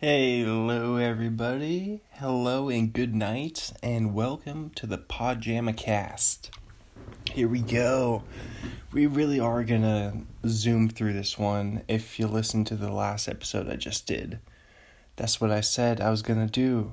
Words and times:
Hello, 0.00 0.94
everybody. 0.94 2.02
Hello 2.12 2.68
and 2.68 2.92
good 2.92 3.16
night, 3.16 3.72
and 3.82 4.14
welcome 4.14 4.70
to 4.76 4.86
the 4.86 4.96
Pajama 4.96 5.72
Cast. 5.72 6.52
Here 7.32 7.48
we 7.48 7.62
go. 7.62 8.22
We 8.92 9.08
really 9.08 9.40
are 9.40 9.64
gonna 9.64 10.22
zoom 10.46 10.88
through 10.88 11.14
this 11.14 11.36
one. 11.36 11.82
If 11.88 12.20
you 12.20 12.28
listen 12.28 12.64
to 12.66 12.76
the 12.76 12.92
last 12.92 13.26
episode 13.26 13.68
I 13.68 13.74
just 13.74 14.06
did, 14.06 14.38
that's 15.16 15.40
what 15.40 15.50
I 15.50 15.62
said 15.62 16.00
I 16.00 16.10
was 16.10 16.22
gonna 16.22 16.46
do. 16.46 16.92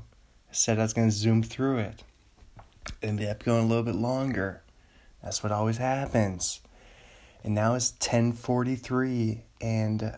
I 0.49 0.53
said 0.53 0.79
I 0.79 0.81
was 0.81 0.93
gonna 0.93 1.11
zoom 1.11 1.43
through 1.43 1.77
it. 1.77 2.03
Ended 3.03 3.29
up 3.29 3.43
going 3.43 3.65
a 3.65 3.67
little 3.67 3.83
bit 3.83 3.93
longer. 3.93 4.63
That's 5.21 5.43
what 5.43 5.51
always 5.51 5.77
happens. 5.77 6.59
And 7.43 7.53
now 7.53 7.75
it's 7.75 7.91
ten 7.99 8.33
forty 8.33 8.75
three, 8.75 9.43
and 9.61 10.17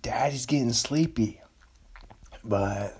Daddy's 0.00 0.46
getting 0.46 0.72
sleepy. 0.72 1.39
But 2.44 2.96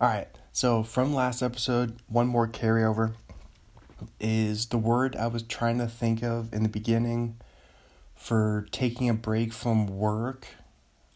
all 0.00 0.08
right, 0.08 0.28
so 0.52 0.82
from 0.82 1.14
last 1.14 1.42
episode, 1.42 1.96
one 2.08 2.26
more 2.26 2.48
carryover 2.48 3.14
is 4.18 4.66
the 4.66 4.78
word 4.78 5.14
I 5.16 5.26
was 5.26 5.42
trying 5.42 5.78
to 5.78 5.86
think 5.86 6.22
of 6.22 6.52
in 6.52 6.62
the 6.62 6.68
beginning 6.68 7.36
for 8.14 8.66
taking 8.70 9.08
a 9.08 9.14
break 9.14 9.52
from 9.52 9.86
work. 9.86 10.46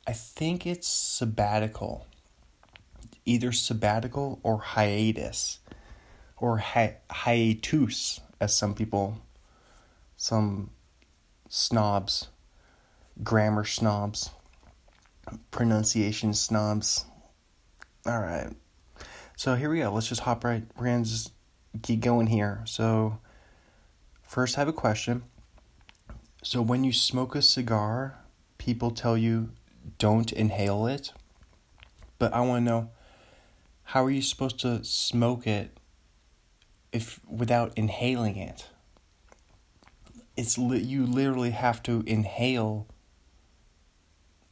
I 0.07 0.13
think 0.13 0.67
it's 0.67 0.89
sabbatical. 0.89 2.07
Either 3.25 3.53
sabbatical 3.53 4.39
or 4.43 4.59
hiatus 4.59 5.61
or 6.37 6.59
hi- 6.59 6.97
hiatus 7.11 8.21
as 8.41 8.55
some 8.55 8.75
people 8.75 9.19
some 10.17 10.71
snobs 11.49 12.29
grammar 13.23 13.65
snobs 13.65 14.31
pronunciation 15.51 16.35
snobs 16.35 17.07
all 18.07 18.21
right. 18.21 18.51
So 19.37 19.55
here 19.55 19.71
we 19.71 19.81
go. 19.81 19.93
Let's 19.93 20.09
just 20.09 20.23
hop 20.23 20.45
right. 20.45 20.63
We're 20.77 20.87
gonna 20.87 21.05
just 21.05 21.33
keep 21.83 22.01
going 22.01 22.27
here. 22.27 22.63
So 22.67 23.19
first, 24.23 24.59
I 24.59 24.61
have 24.61 24.69
a 24.69 24.73
question. 24.73 25.23
So 26.43 26.61
when 26.61 26.85
you 26.85 26.93
smoke 26.93 27.35
a 27.35 27.41
cigar, 27.41 28.19
people 28.59 28.91
tell 28.91 29.17
you 29.17 29.51
don't 29.99 30.31
inhale 30.33 30.87
it, 30.87 31.13
but 32.19 32.33
I 32.35 32.41
want 32.41 32.65
to 32.65 32.71
know 32.71 32.91
how 33.85 34.05
are 34.05 34.11
you 34.11 34.23
supposed 34.23 34.61
to 34.61 34.85
smoke 34.85 35.47
it 35.47 35.79
if 36.93 37.21
without 37.27 37.73
inhaling 37.77 38.37
it? 38.37 38.69
It's 40.37 40.59
li- 40.59 40.81
you 40.81 41.07
literally 41.07 41.53
have 41.53 41.83
to 41.85 42.03
inhale. 42.07 42.87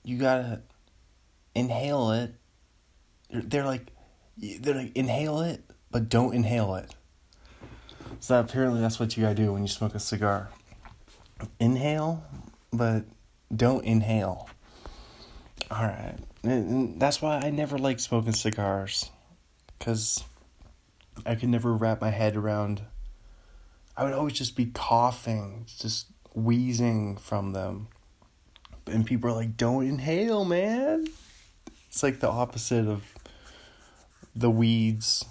You 0.02 0.16
gotta 0.16 0.62
inhale 1.54 2.10
it 2.12 2.34
they're 3.32 3.64
like 3.64 3.86
they're 4.36 4.74
like 4.74 4.96
inhale 4.96 5.40
it 5.40 5.62
but 5.90 6.08
don't 6.08 6.34
inhale 6.34 6.74
it. 6.76 6.94
So 8.20 8.38
apparently 8.38 8.80
that's 8.80 9.00
what 9.00 9.16
you 9.16 9.22
gotta 9.22 9.34
do 9.34 9.52
when 9.52 9.62
you 9.62 9.68
smoke 9.68 9.94
a 9.94 10.00
cigar. 10.00 10.50
Inhale 11.58 12.24
but 12.72 13.04
don't 13.54 13.84
inhale. 13.84 14.48
All 15.70 15.82
right. 15.82 16.16
And 16.42 17.00
that's 17.00 17.22
why 17.22 17.38
i 17.38 17.50
never 17.50 17.78
like 17.78 18.00
smoking 18.00 18.32
cigars 18.32 19.10
because 19.78 20.24
i 21.24 21.36
could 21.36 21.48
never 21.48 21.72
wrap 21.72 22.00
my 22.00 22.10
head 22.10 22.36
around 22.36 22.82
i 23.96 24.02
would 24.02 24.12
always 24.12 24.32
just 24.32 24.56
be 24.56 24.66
coughing 24.66 25.66
just 25.78 26.06
wheezing 26.34 27.16
from 27.16 27.52
them. 27.52 27.88
And 28.86 29.06
people 29.06 29.30
are 29.30 29.34
like 29.34 29.56
don't 29.56 29.86
inhale 29.86 30.44
man. 30.44 31.06
It's 31.88 32.02
like 32.02 32.20
the 32.20 32.28
opposite 32.28 32.86
of 32.88 33.11
the 34.34 34.50
weeds. 34.50 35.24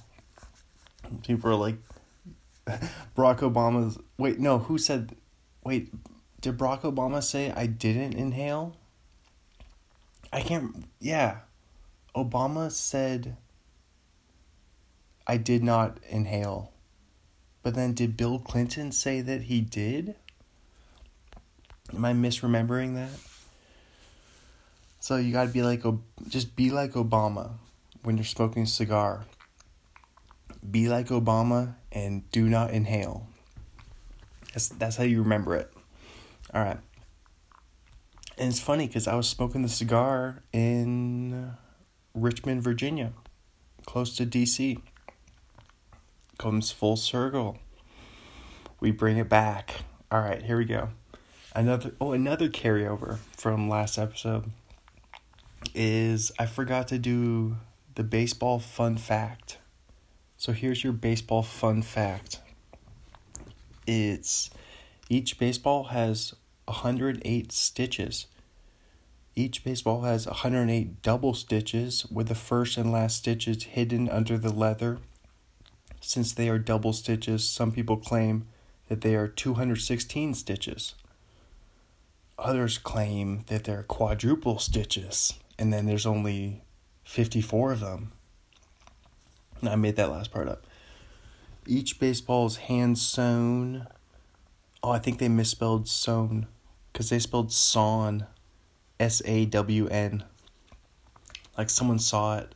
People 1.23 1.51
are 1.51 1.55
like, 1.55 1.77
Barack 3.15 3.39
Obama's. 3.39 3.97
Wait, 4.17 4.39
no, 4.39 4.59
who 4.59 4.77
said. 4.77 5.15
Wait, 5.63 5.91
did 6.39 6.57
Barack 6.57 6.81
Obama 6.81 7.21
say 7.23 7.51
I 7.51 7.67
didn't 7.67 8.13
inhale? 8.13 8.75
I 10.31 10.41
can't. 10.41 10.85
Yeah. 10.99 11.39
Obama 12.15 12.71
said 12.71 13.37
I 15.27 15.37
did 15.37 15.63
not 15.63 15.97
inhale. 16.09 16.71
But 17.63 17.75
then 17.75 17.93
did 17.93 18.17
Bill 18.17 18.39
Clinton 18.39 18.91
say 18.91 19.21
that 19.21 19.43
he 19.43 19.61
did? 19.61 20.15
Am 21.93 22.03
I 22.03 22.13
misremembering 22.13 22.95
that? 22.95 23.11
So 24.99 25.17
you 25.17 25.31
gotta 25.31 25.49
be 25.49 25.61
like, 25.61 25.83
just 26.27 26.55
be 26.55 26.69
like 26.69 26.93
Obama 26.93 27.51
when 28.03 28.17
you're 28.17 28.25
smoking 28.25 28.63
a 28.63 28.67
cigar. 28.67 29.25
Be 30.69 30.89
like 30.89 31.07
Obama 31.07 31.75
and 31.91 32.29
do 32.31 32.47
not 32.47 32.71
inhale. 32.71 33.27
That's, 34.53 34.69
that's 34.69 34.95
how 34.95 35.03
you 35.03 35.21
remember 35.21 35.55
it. 35.55 35.71
All 36.53 36.63
right. 36.63 36.77
And 38.37 38.49
it's 38.49 38.59
funny 38.59 38.87
because 38.87 39.07
I 39.07 39.15
was 39.15 39.27
smoking 39.27 39.61
the 39.61 39.69
cigar 39.69 40.41
in 40.51 41.51
Richmond, 42.13 42.63
Virginia, 42.63 43.13
close 43.85 44.15
to 44.17 44.25
DC. 44.25 44.81
Comes 46.37 46.71
full 46.71 46.95
circle. 46.95 47.57
We 48.79 48.91
bring 48.91 49.17
it 49.17 49.29
back. 49.29 49.83
All 50.11 50.21
right, 50.21 50.41
here 50.41 50.57
we 50.57 50.65
go. 50.65 50.89
Another 51.53 51.93
oh, 52.01 52.13
another 52.13 52.49
carryover 52.49 53.19
from 53.37 53.69
last 53.69 53.97
episode 53.97 54.45
is 55.75 56.31
I 56.39 56.45
forgot 56.47 56.87
to 56.87 56.97
do 56.97 57.57
the 57.95 58.03
baseball 58.03 58.59
fun 58.59 58.97
fact. 58.97 59.57
So 60.37 60.53
here's 60.53 60.83
your 60.83 60.93
baseball 60.93 61.43
fun 61.43 61.81
fact. 61.81 62.39
It's 63.85 64.49
each 65.09 65.37
baseball 65.37 65.85
has 65.85 66.33
108 66.65 67.51
stitches. 67.51 68.27
Each 69.35 69.63
baseball 69.63 70.01
has 70.01 70.25
108 70.25 71.01
double 71.01 71.33
stitches 71.33 72.05
with 72.07 72.27
the 72.27 72.35
first 72.35 72.77
and 72.77 72.91
last 72.91 73.17
stitches 73.17 73.63
hidden 73.63 74.09
under 74.09 74.37
the 74.37 74.53
leather. 74.53 74.99
Since 75.99 76.33
they 76.33 76.49
are 76.49 76.57
double 76.57 76.93
stitches, 76.93 77.47
some 77.47 77.71
people 77.71 77.97
claim 77.97 78.47
that 78.87 79.01
they 79.01 79.15
are 79.15 79.27
216 79.27 80.33
stitches. 80.33 80.95
Others 82.37 82.79
claim 82.79 83.43
that 83.47 83.65
they're 83.65 83.83
quadruple 83.83 84.59
stitches, 84.59 85.33
and 85.59 85.71
then 85.71 85.85
there's 85.85 86.05
only 86.05 86.63
54 87.11 87.73
of 87.73 87.79
them. 87.81 88.13
I 89.61 89.75
made 89.75 89.97
that 89.97 90.09
last 90.09 90.31
part 90.31 90.47
up. 90.47 90.65
Each 91.67 91.99
baseball 91.99 92.45
is 92.45 92.55
hand 92.55 92.97
sewn. 92.97 93.85
Oh, 94.81 94.91
I 94.91 94.99
think 94.99 95.19
they 95.19 95.27
misspelled 95.27 95.89
sewn 95.89 96.47
because 96.91 97.09
they 97.09 97.19
spelled 97.19 97.51
sawn. 97.51 98.27
S 98.97 99.21
A 99.25 99.45
W 99.45 99.87
N. 99.89 100.23
Like 101.57 101.69
someone 101.69 101.99
saw 101.99 102.37
it. 102.37 102.55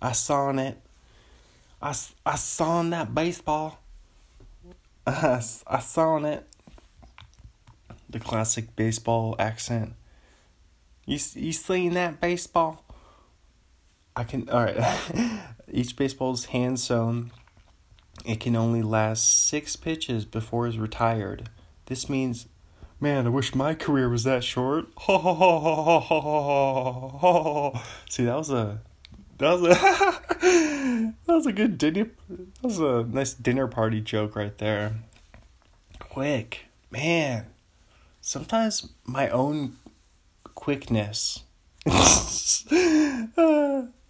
I 0.00 0.12
saw 0.12 0.50
it. 0.56 0.80
I, 1.82 1.94
I 2.24 2.36
saw 2.36 2.82
that 2.82 3.14
baseball. 3.14 3.78
I, 5.06 5.42
I 5.66 5.80
saw 5.80 6.16
it. 6.24 6.46
The 8.08 8.20
classic 8.20 8.74
baseball 8.74 9.36
accent. 9.38 9.92
You, 11.04 11.18
you 11.34 11.52
seen 11.52 11.92
that 11.92 12.22
baseball? 12.22 12.84
I 14.20 14.24
can. 14.24 14.48
All 14.50 14.62
right. 14.62 14.76
Each 15.72 15.96
baseball 15.96 16.34
is 16.34 16.44
hand 16.46 16.78
sewn. 16.78 17.30
It 18.26 18.38
can 18.38 18.54
only 18.54 18.82
last 18.82 19.46
six 19.46 19.76
pitches 19.76 20.26
before 20.26 20.66
it's 20.66 20.76
retired. 20.76 21.48
This 21.86 22.10
means, 22.10 22.46
man, 23.00 23.24
I 23.26 23.30
wish 23.30 23.54
my 23.54 23.72
career 23.72 24.10
was 24.10 24.24
that 24.24 24.44
short. 24.44 24.88
See, 28.10 28.24
that 28.24 28.36
was 28.36 28.50
a, 28.50 28.80
that 29.38 29.58
was 29.58 29.62
a, 29.62 29.68
that 31.26 31.34
was 31.34 31.46
a 31.46 31.52
good 31.52 31.78
dinner. 31.78 32.10
That 32.28 32.62
was 32.62 32.78
a 32.78 33.04
nice 33.04 33.32
dinner 33.32 33.68
party 33.68 34.02
joke 34.02 34.36
right 34.36 34.58
there. 34.58 34.96
Quick, 35.98 36.66
man. 36.90 37.46
Sometimes 38.20 38.90
my 39.06 39.30
own 39.30 39.78
quickness. 40.54 41.44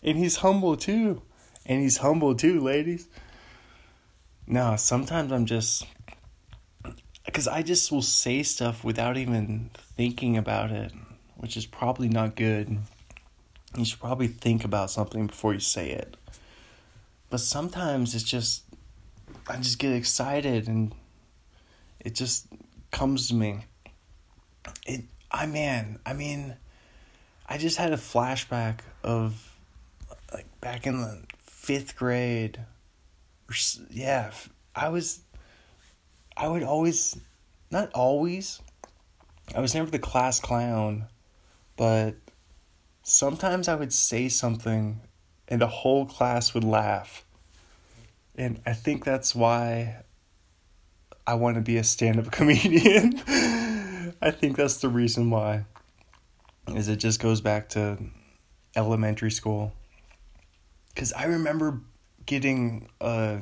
And 0.03 0.17
he's 0.17 0.37
humble 0.37 0.77
too. 0.77 1.23
And 1.67 1.83
he's 1.83 1.99
humble 1.99 2.35
too, 2.35 2.61
ladies. 2.61 3.09
No, 4.47 4.77
sometimes 4.77 5.31
I'm 5.33 5.47
just. 5.47 5.87
Because 7.25 7.47
I 7.47 7.63
just 7.63 7.93
will 7.93 8.03
say 8.03 8.43
stuff 8.43 8.83
without 8.83 9.17
even 9.17 9.71
thinking 9.97 10.37
about 10.37 10.71
it, 10.71 10.93
which 11.37 11.57
is 11.57 11.67
probably 11.67 12.09
not 12.09 12.35
good. 12.35 12.79
You 13.77 13.85
should 13.85 14.01
probably 14.01 14.27
think 14.27 14.65
about 14.65 14.91
something 14.91 15.29
before 15.29 15.55
you 15.55 15.61
say 15.61 15.91
it. 15.91 16.17
But 17.29 17.41
sometimes 17.41 18.15
it's 18.15 18.25
just. 18.25 18.65
I 19.49 19.57
just 19.57 19.79
get 19.79 19.93
excited 19.93 20.69
and 20.69 20.95
it 22.01 22.15
just 22.15 22.47
comes 22.91 23.29
to 23.29 23.35
me. 23.35 23.67
It. 24.87 25.05
I 25.31 25.47
man, 25.47 26.01
I 26.05 26.13
mean, 26.13 26.57
I 27.49 27.57
just 27.57 27.77
had 27.77 27.93
a 27.93 27.97
flashback 27.97 28.81
of 29.05 29.50
like 30.33 30.61
back 30.61 30.87
in 30.87 31.01
the 31.01 31.23
fifth 31.39 31.97
grade. 31.97 32.59
Or, 33.49 33.55
yeah, 33.91 34.31
I 34.75 34.89
was. 34.89 35.21
I 36.37 36.49
would 36.49 36.63
always, 36.63 37.19
not 37.71 37.91
always. 37.93 38.61
I 39.55 39.61
was 39.61 39.75
never 39.75 39.91
the 39.91 39.99
class 39.99 40.41
clown, 40.41 41.07
but 41.77 42.15
sometimes 43.03 43.69
I 43.69 43.75
would 43.75 43.93
say 43.93 44.29
something, 44.29 45.01
and 45.49 45.61
the 45.61 45.67
whole 45.67 46.07
class 46.07 46.55
would 46.55 46.65
laugh. 46.65 47.25
And 48.37 48.61
I 48.65 48.73
think 48.73 49.05
that's 49.05 49.35
why 49.35 50.05
I 51.27 51.35
want 51.35 51.57
to 51.57 51.61
be 51.61 51.77
a 51.77 51.85
stand-up 51.85 52.31
comedian. 52.33 53.21
I 54.23 54.31
think 54.31 54.57
that's 54.57 54.79
the 54.79 54.89
reason 54.89 55.31
why. 55.31 55.67
Is 56.69 56.89
it 56.89 56.97
just 56.97 57.21
goes 57.21 57.41
back 57.41 57.71
to 57.71 57.99
elementary 58.77 59.31
school. 59.31 59.73
Cuz 60.95 61.13
I 61.13 61.25
remember 61.25 61.81
getting 62.27 62.89
a 63.01 63.39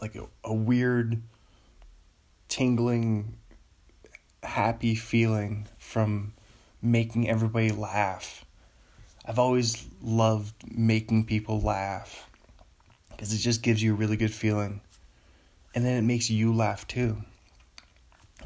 like 0.00 0.14
a, 0.14 0.26
a 0.44 0.54
weird 0.54 1.22
tingling 2.48 3.36
happy 4.42 4.94
feeling 4.94 5.66
from 5.78 6.32
making 6.80 7.28
everybody 7.28 7.70
laugh. 7.70 8.44
I've 9.24 9.38
always 9.38 9.86
loved 10.00 10.54
making 10.70 11.26
people 11.26 11.60
laugh 11.60 12.28
because 13.10 13.32
it 13.32 13.38
just 13.38 13.62
gives 13.62 13.82
you 13.82 13.92
a 13.92 13.96
really 13.96 14.16
good 14.16 14.32
feeling. 14.32 14.80
And 15.74 15.84
then 15.84 15.96
it 15.96 16.02
makes 16.02 16.30
you 16.30 16.54
laugh 16.54 16.86
too. 16.86 17.18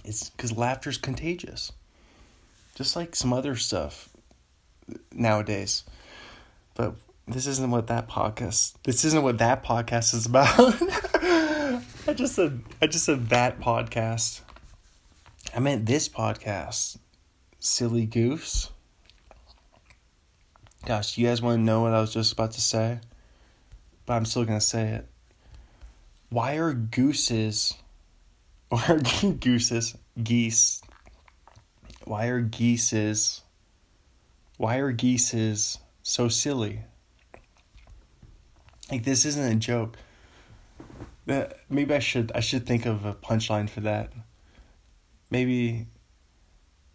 It's 0.05 0.31
because 0.31 0.57
laughter 0.57 0.91
is 0.91 0.99
contagious, 0.99 1.71
just 2.75 2.97
like 2.97 3.15
some 3.15 3.33
other 3.33 3.55
stuff 3.55 4.09
nowadays. 5.13 5.85
But 6.75 6.95
this 7.29 7.47
isn't 7.47 7.71
what 7.71 7.87
that 7.87 8.09
podcast. 8.09 8.75
This 8.85 9.05
isn't 9.05 9.23
what 9.23 9.39
that 9.39 9.65
podcast 9.65 10.15
is 10.15 10.27
about. 10.27 10.49
I 12.09 12.15
just 12.15 12.35
said 12.35 12.63
I 12.81 12.87
just 12.87 13.05
said 13.05 13.29
that 13.29 13.61
podcast. 13.61 14.41
I 15.55 15.61
meant 15.61 15.87
this 15.87 16.09
podcast. 16.09 16.99
Silly 17.61 18.07
goose. 18.07 18.71
Gosh, 20.85 21.17
you 21.17 21.29
guys 21.29 21.41
want 21.41 21.59
to 21.59 21.63
know 21.63 21.83
what 21.83 21.95
I 21.95 22.01
was 22.01 22.13
just 22.13 22.33
about 22.33 22.53
to 22.53 22.61
say? 22.61 22.99
But 24.05 24.15
I'm 24.15 24.25
still 24.25 24.45
to 24.45 24.61
say 24.61 24.89
it. 24.89 25.07
Why 26.29 26.57
are 26.57 26.73
gooses 26.73 27.75
or 28.71 28.99
gooses, 29.39 29.97
geese? 30.21 30.83
Why 32.05 32.27
are 32.27 32.41
geeses? 32.41 33.43
Why 34.57 34.79
are 34.79 34.91
geeses 34.91 35.79
so 36.03 36.29
silly? 36.29 36.81
Like 38.93 39.05
this 39.05 39.25
isn't 39.25 39.53
a 39.53 39.57
joke. 39.57 39.97
That 41.25 41.61
maybe 41.71 41.95
I 41.95 41.99
should 41.99 42.31
I 42.35 42.41
should 42.41 42.67
think 42.67 42.85
of 42.85 43.07
a 43.07 43.15
punchline 43.15 43.71
for 43.71 43.81
that. 43.81 44.13
Maybe 45.31 45.87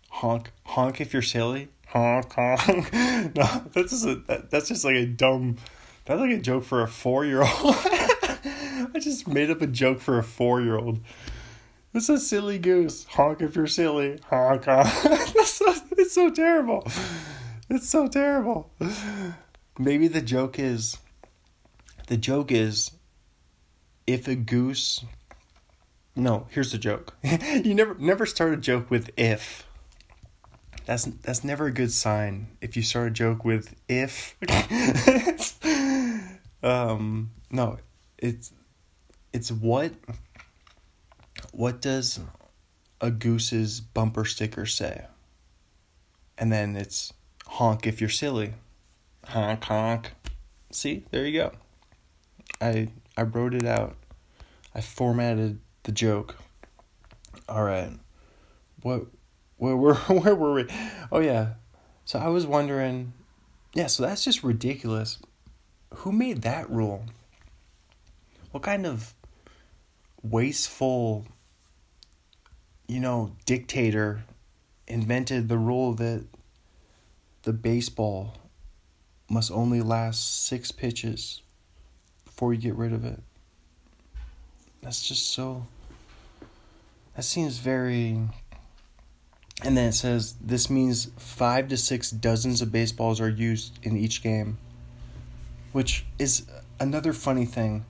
honk 0.09 0.51
honk 0.63 1.01
if 1.01 1.11
you're 1.11 1.23
silly. 1.23 1.69
Honk 1.87 2.33
honk. 2.33 2.93
no, 2.93 3.63
that's 3.73 3.89
just 3.89 4.05
a, 4.05 4.15
that, 4.27 4.51
that's 4.51 4.67
just 4.67 4.85
like 4.85 4.93
a 4.93 5.07
dumb. 5.07 5.57
That's 6.05 6.21
like 6.21 6.29
a 6.29 6.39
joke 6.39 6.65
for 6.65 6.83
a 6.83 6.87
four 6.87 7.25
year 7.25 7.41
old. 7.41 7.49
I 7.63 8.99
just 8.99 9.27
made 9.27 9.49
up 9.49 9.63
a 9.63 9.67
joke 9.67 9.99
for 9.99 10.19
a 10.19 10.23
four 10.23 10.61
year 10.61 10.77
old. 10.77 10.99
It's 11.95 12.09
a 12.09 12.19
silly 12.19 12.59
goose. 12.59 13.05
Honk 13.05 13.41
if 13.41 13.55
you're 13.55 13.65
silly. 13.65 14.19
Honk 14.29 14.65
honk. 14.65 14.87
so, 15.45 15.73
it's 15.97 16.13
so 16.13 16.29
terrible. 16.29 16.87
It's 17.71 17.89
so 17.89 18.07
terrible. 18.07 18.69
Maybe 19.79 20.07
the 20.07 20.21
joke 20.21 20.59
is. 20.59 20.99
The 22.07 22.17
joke 22.17 22.51
is. 22.51 22.91
If 24.05 24.27
a 24.27 24.35
goose. 24.35 25.03
No, 26.15 26.47
here's 26.49 26.71
the 26.71 26.77
joke. 26.77 27.15
you 27.23 27.75
never 27.75 27.95
never 27.99 28.25
start 28.25 28.53
a 28.53 28.57
joke 28.57 28.89
with 28.89 29.11
if. 29.17 29.67
That's 30.85 31.03
that's 31.03 31.43
never 31.43 31.67
a 31.67 31.71
good 31.71 31.91
sign. 31.91 32.47
If 32.61 32.75
you 32.77 32.83
start 32.83 33.07
a 33.07 33.11
joke 33.11 33.43
with 33.43 33.75
if. 33.87 34.35
um 36.63 37.31
no, 37.51 37.77
it's 38.17 38.53
it's 39.33 39.51
what 39.51 39.91
what 41.51 41.81
does 41.81 42.19
a 43.01 43.11
goose's 43.11 43.81
bumper 43.81 44.23
sticker 44.23 44.65
say? 44.65 45.05
And 46.37 46.51
then 46.51 46.77
it's 46.77 47.13
honk 47.45 47.85
if 47.85 47.99
you're 47.99 48.09
silly. 48.09 48.53
Honk 49.25 49.65
honk. 49.65 50.13
See, 50.71 51.05
there 51.11 51.25
you 51.25 51.39
go. 51.39 51.51
I 52.61 52.89
I 53.15 53.23
wrote 53.23 53.53
it 53.53 53.65
out. 53.65 53.95
I 54.73 54.81
formatted 54.81 55.59
the 55.83 55.91
joke. 55.91 56.35
All 57.47 57.63
right. 57.63 57.91
What 58.81 59.07
where 59.57 59.75
were 59.75 59.95
where 60.07 60.35
were 60.35 60.53
we? 60.53 60.67
Oh 61.11 61.19
yeah. 61.19 61.53
So 62.05 62.19
I 62.19 62.27
was 62.27 62.45
wondering 62.45 63.13
yeah, 63.73 63.87
so 63.87 64.03
that's 64.03 64.23
just 64.23 64.43
ridiculous. 64.43 65.19
Who 65.97 66.11
made 66.11 66.41
that 66.41 66.69
rule? 66.69 67.05
What 68.51 68.63
kind 68.63 68.85
of 68.85 69.13
wasteful, 70.23 71.25
you 72.87 72.99
know, 72.99 73.35
dictator 73.45 74.23
invented 74.87 75.47
the 75.47 75.57
rule 75.57 75.93
that 75.93 76.25
the 77.43 77.53
baseball 77.53 78.35
must 79.29 79.51
only 79.51 79.81
last 79.81 80.45
six 80.45 80.71
pitches 80.71 81.41
before 82.37 82.53
you 82.53 82.61
get 82.61 82.75
rid 82.75 82.93
of 82.93 83.03
it. 83.03 83.19
That's 84.83 85.07
just 85.07 85.31
so. 85.33 85.65
That 87.15 87.23
seems 87.23 87.57
very. 87.57 88.19
And 89.63 89.75
then 89.75 89.89
it 89.89 89.93
says 89.93 90.35
this 90.39 90.69
means 90.69 91.09
five 91.17 91.67
to 91.69 91.77
six 91.77 92.11
dozens 92.11 92.61
of 92.61 92.71
baseballs 92.71 93.19
are 93.19 93.27
used 93.27 93.79
in 93.81 93.97
each 93.97 94.21
game, 94.21 94.59
which 95.71 96.05
is 96.19 96.45
another 96.79 97.11
funny 97.11 97.45
thing 97.45 97.85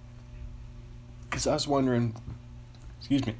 because 1.29 1.45
I 1.45 1.53
was 1.53 1.67
wondering, 1.67 2.15
excuse 2.99 3.25
me, 3.27 3.35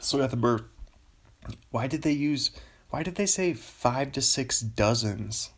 still 0.00 0.20
got 0.20 0.30
the 0.30 0.36
bird. 0.36 0.64
Why 1.70 1.86
did 1.86 2.02
they 2.02 2.12
use? 2.12 2.50
Why 2.90 3.02
did 3.02 3.14
they 3.14 3.24
say 3.24 3.54
five 3.54 4.12
to 4.12 4.20
six 4.20 4.60
dozens? 4.60 5.48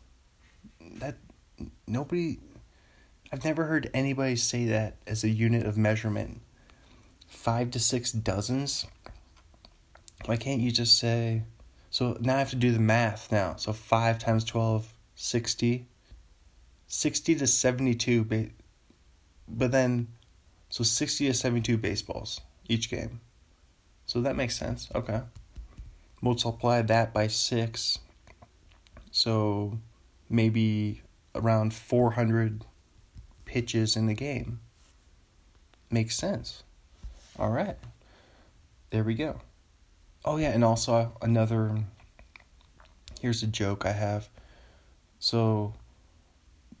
That 0.99 1.17
nobody. 1.85 2.37
I've 3.31 3.43
never 3.43 3.65
heard 3.65 3.89
anybody 3.93 4.35
say 4.35 4.65
that 4.67 4.97
as 5.07 5.23
a 5.23 5.29
unit 5.29 5.65
of 5.65 5.77
measurement. 5.77 6.41
Five 7.27 7.71
to 7.71 7.79
six 7.79 8.11
dozens. 8.11 8.85
Why 10.25 10.37
can't 10.37 10.61
you 10.61 10.71
just 10.71 10.97
say? 10.97 11.43
So 11.89 12.17
now 12.19 12.35
I 12.35 12.39
have 12.39 12.49
to 12.51 12.55
do 12.55 12.71
the 12.71 12.79
math 12.79 13.31
now. 13.31 13.55
So 13.57 13.73
five 13.73 14.19
times 14.19 14.43
12, 14.43 14.93
60. 15.15 15.87
60 16.87 17.35
to 17.35 17.47
72. 17.47 18.49
But 19.47 19.71
then 19.71 20.07
so 20.69 20.83
60 20.83 21.27
to 21.27 21.33
72 21.33 21.77
baseballs 21.77 22.41
each 22.67 22.89
game. 22.89 23.21
So 24.05 24.21
that 24.21 24.35
makes 24.35 24.57
sense. 24.57 24.89
Okay. 24.93 25.21
Multiply 26.21 26.81
that 26.83 27.13
by 27.13 27.27
6. 27.27 27.99
So 29.11 29.79
maybe 30.29 31.01
around 31.33 31.73
400 31.73 32.65
pitches 33.55 33.95
in 33.95 34.05
the 34.05 34.13
game. 34.13 34.59
Makes 35.89 36.17
sense. 36.17 36.63
All 37.39 37.51
right. 37.51 37.77
There 38.89 39.05
we 39.05 39.13
go. 39.13 39.39
Oh, 40.25 40.35
yeah, 40.35 40.49
and 40.49 40.61
also 40.61 41.13
another. 41.21 41.85
Here's 43.21 43.43
a 43.43 43.47
joke 43.47 43.85
I 43.85 43.93
have. 43.93 44.27
So, 45.19 45.73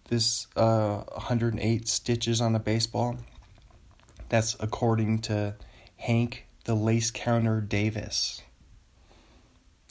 this 0.09 0.47
uh, 0.57 1.03
108 1.13 1.87
stitches 1.87 2.41
on 2.41 2.53
a 2.53 2.59
baseball 2.59 3.19
that's 4.27 4.57
according 4.59 5.19
to 5.19 5.55
Hank 5.95 6.45
the 6.65 6.75
Lace 6.75 7.09
Counter 7.09 7.61
Davis, 7.61 8.41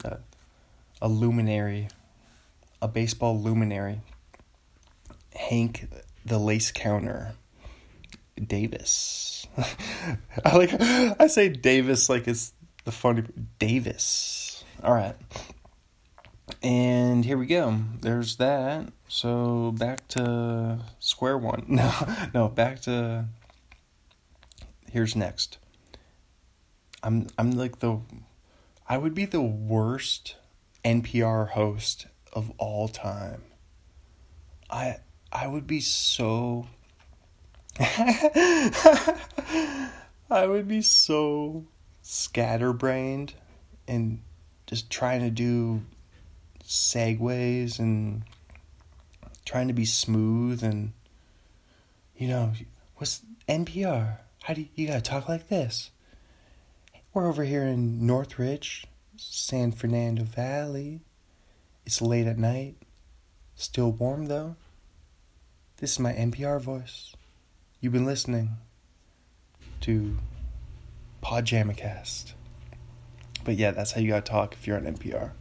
a, 0.05 0.19
a 1.01 1.09
luminary, 1.09 1.89
a 2.83 2.89
baseball 2.89 3.41
luminary. 3.41 4.03
Hank 5.35 5.89
the 6.25 6.39
Lace 6.39 6.73
Counter 6.73 7.35
Davis. 8.43 9.47
I 10.45 10.57
like 10.57 10.71
I 10.81 11.27
say 11.27 11.49
Davis 11.49 12.09
like 12.09 12.27
it's 12.27 12.53
the 12.85 12.93
funny 12.93 13.25
Davis. 13.59 14.65
All 14.83 14.95
right. 14.95 15.17
And 16.63 17.25
here 17.25 17.39
we 17.39 17.47
go. 17.47 17.79
There's 18.01 18.37
that. 18.37 18.93
So 19.09 19.73
back 19.73 20.09
to 20.09 20.81
square 20.99 21.39
one. 21.39 21.65
No, 21.69 21.93
no, 22.35 22.49
back 22.49 22.81
to 22.83 23.27
here's 24.91 25.17
next. 25.17 25.59
I'm 27.03 27.29
I'm 27.39 27.53
like 27.53 27.81
the 27.81 28.01
I 28.89 28.99
would 28.99 29.15
be 29.15 29.25
the 29.25 29.43
worst 29.43 30.37
NPR 30.85 31.51
host 31.51 32.07
of 32.33 32.51
all 32.59 32.89
time. 32.89 33.43
I 34.71 34.97
I 35.35 35.49
would 35.49 35.67
be 35.67 35.81
so 35.81 36.69
I 37.81 39.91
would 40.31 40.69
be 40.69 40.81
so 40.81 41.65
scatterbrained 42.03 43.35
and 43.89 44.21
just 44.67 44.91
trying 44.91 45.23
to 45.23 45.31
do 45.31 45.83
segues 46.63 47.81
and 47.81 48.23
trying 49.45 49.67
to 49.67 49.75
be 49.75 49.85
smooth 49.85 50.63
and 50.63 50.93
you 52.17 52.29
know 52.29 52.53
what's 52.97 53.23
NPR 53.49 54.19
how 54.45 54.55
do 54.55 54.61
you, 54.61 54.69
you 54.77 54.87
gotta 54.87 55.01
talk 55.01 55.29
like 55.29 55.49
this? 55.49 55.91
We're 57.13 57.27
over 57.27 57.45
here 57.45 57.65
in 57.65 58.07
Northridge 58.07 58.87
San 59.17 59.73
Fernando 59.73 60.23
Valley. 60.23 61.01
It's 61.87 62.03
late 62.03 62.27
at 62.27 62.39
night. 62.39 62.77
Still 63.57 63.91
warm 63.91 64.27
though 64.27 64.57
this 65.79 65.93
is 65.93 65.99
my 65.99 66.13
NPR 66.13 66.61
voice 66.61 67.15
You've 67.85 67.93
been 67.93 68.07
listening 68.07 68.49
to 69.83 70.17
Podjamacast. 71.23 72.33
But 73.45 73.57
yeah, 73.57 73.73
that's 73.73 73.93
how 73.93 74.01
you 74.01 74.09
gotta 74.09 74.23
talk 74.23 74.55
if 74.55 74.67
you're 74.67 74.79
on 74.79 74.85
NPR. 74.85 75.33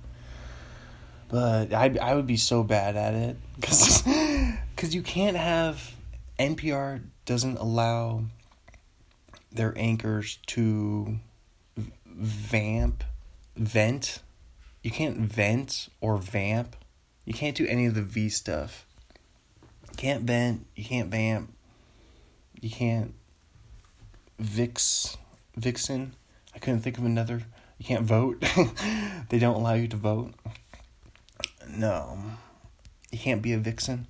But 1.30 1.74
I 1.74 1.96
I 2.02 2.16
would 2.16 2.28
be 2.28 2.36
so 2.36 2.62
bad 2.62 2.98
at 2.98 3.14
it 3.14 3.38
because 3.56 4.02
because 4.76 4.94
you 4.96 5.02
can't 5.02 5.38
have 5.38 5.96
NPR 6.38 7.02
doesn't 7.24 7.58
allow 7.60 8.26
their 9.50 9.74
anchors 9.78 10.40
to 10.48 11.20
vamp 12.06 13.06
vent. 13.56 14.20
You 14.82 14.92
can't 14.92 15.20
vent 15.20 15.88
or 16.02 16.18
vamp. 16.18 16.76
You 17.24 17.34
can't 17.34 17.56
do 17.56 17.66
any 17.68 17.86
of 17.86 17.96
the 17.96 18.02
V 18.02 18.28
stuff. 18.28 18.86
Can't 19.98 20.24
vent. 20.24 20.66
You 20.76 20.84
can't 20.84 21.10
vamp 21.10 21.54
you 22.64 22.70
can't 22.70 23.14
Vix 24.40 25.18
Vixen. 25.58 26.16
I 26.56 26.60
couldn't 26.60 26.80
think 26.80 26.98
of 26.98 27.04
another. 27.04 27.44
You 27.78 27.86
can't 27.86 28.06
vote. 28.06 28.44
they 29.30 29.38
don't 29.38 29.56
allow 29.56 29.74
you 29.74 29.90
to 29.90 29.98
vote. 29.98 30.34
No. 31.70 32.18
You 33.12 33.20
can't 33.20 33.42
be 33.42 33.52
a 33.52 33.58
vixen. 33.58 34.08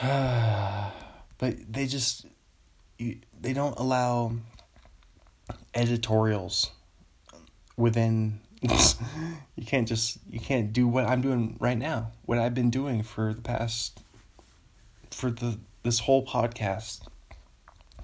but 0.00 0.92
they 1.38 1.86
just 1.86 2.26
you, 2.98 3.18
they 3.38 3.52
don't 3.52 3.76
allow 3.78 4.32
editorials 5.74 6.70
within 7.76 8.40
you 8.62 9.64
can't 9.64 9.88
just 9.88 10.18
you 10.28 10.38
can't 10.38 10.72
do 10.72 10.86
what 10.86 11.06
I'm 11.06 11.22
doing 11.22 11.56
right 11.60 11.78
now. 11.78 12.12
What 12.26 12.38
I've 12.38 12.54
been 12.54 12.70
doing 12.70 13.02
for 13.02 13.32
the 13.32 13.40
past 13.40 14.00
for 15.10 15.30
the 15.30 15.58
this 15.82 16.00
whole 16.00 16.24
podcast 16.24 17.00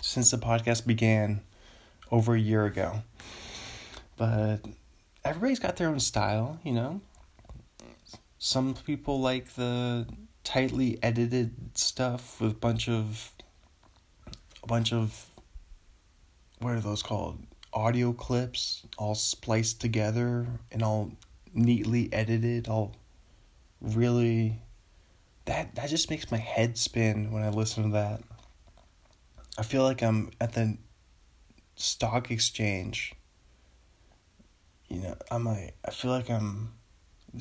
since 0.00 0.30
the 0.30 0.38
podcast 0.38 0.86
began 0.86 1.42
over 2.10 2.34
a 2.34 2.40
year 2.40 2.64
ago. 2.64 3.02
But 4.16 4.60
everybody's 5.24 5.58
got 5.58 5.76
their 5.76 5.88
own 5.88 6.00
style, 6.00 6.58
you 6.64 6.72
know. 6.72 7.00
Some 8.38 8.74
people 8.74 9.20
like 9.20 9.54
the 9.54 10.06
tightly 10.44 10.98
edited 11.02 11.76
stuff 11.76 12.40
with 12.40 12.52
a 12.52 12.54
bunch 12.54 12.88
of 12.88 13.32
a 14.62 14.66
bunch 14.66 14.92
of 14.92 15.26
what 16.60 16.74
are 16.74 16.80
those 16.80 17.02
called? 17.02 17.38
Audio 17.76 18.14
clips 18.14 18.86
all 18.96 19.14
spliced 19.14 19.82
together 19.82 20.46
and 20.72 20.82
all 20.82 21.12
neatly 21.52 22.10
edited, 22.10 22.68
all 22.68 22.96
really 23.82 24.62
that 25.44 25.74
that 25.74 25.90
just 25.90 26.08
makes 26.08 26.30
my 26.30 26.38
head 26.38 26.78
spin 26.78 27.32
when 27.32 27.42
I 27.42 27.50
listen 27.50 27.84
to 27.84 27.90
that. 27.90 28.22
I 29.58 29.62
feel 29.62 29.82
like 29.82 30.02
I'm 30.02 30.30
at 30.40 30.54
the 30.54 30.78
stock 31.76 32.30
exchange. 32.30 33.12
You 34.88 35.02
know, 35.02 35.16
I'm 35.30 35.44
like 35.44 35.76
I 35.84 35.90
feel 35.90 36.10
like 36.10 36.30
I'm 36.30 36.72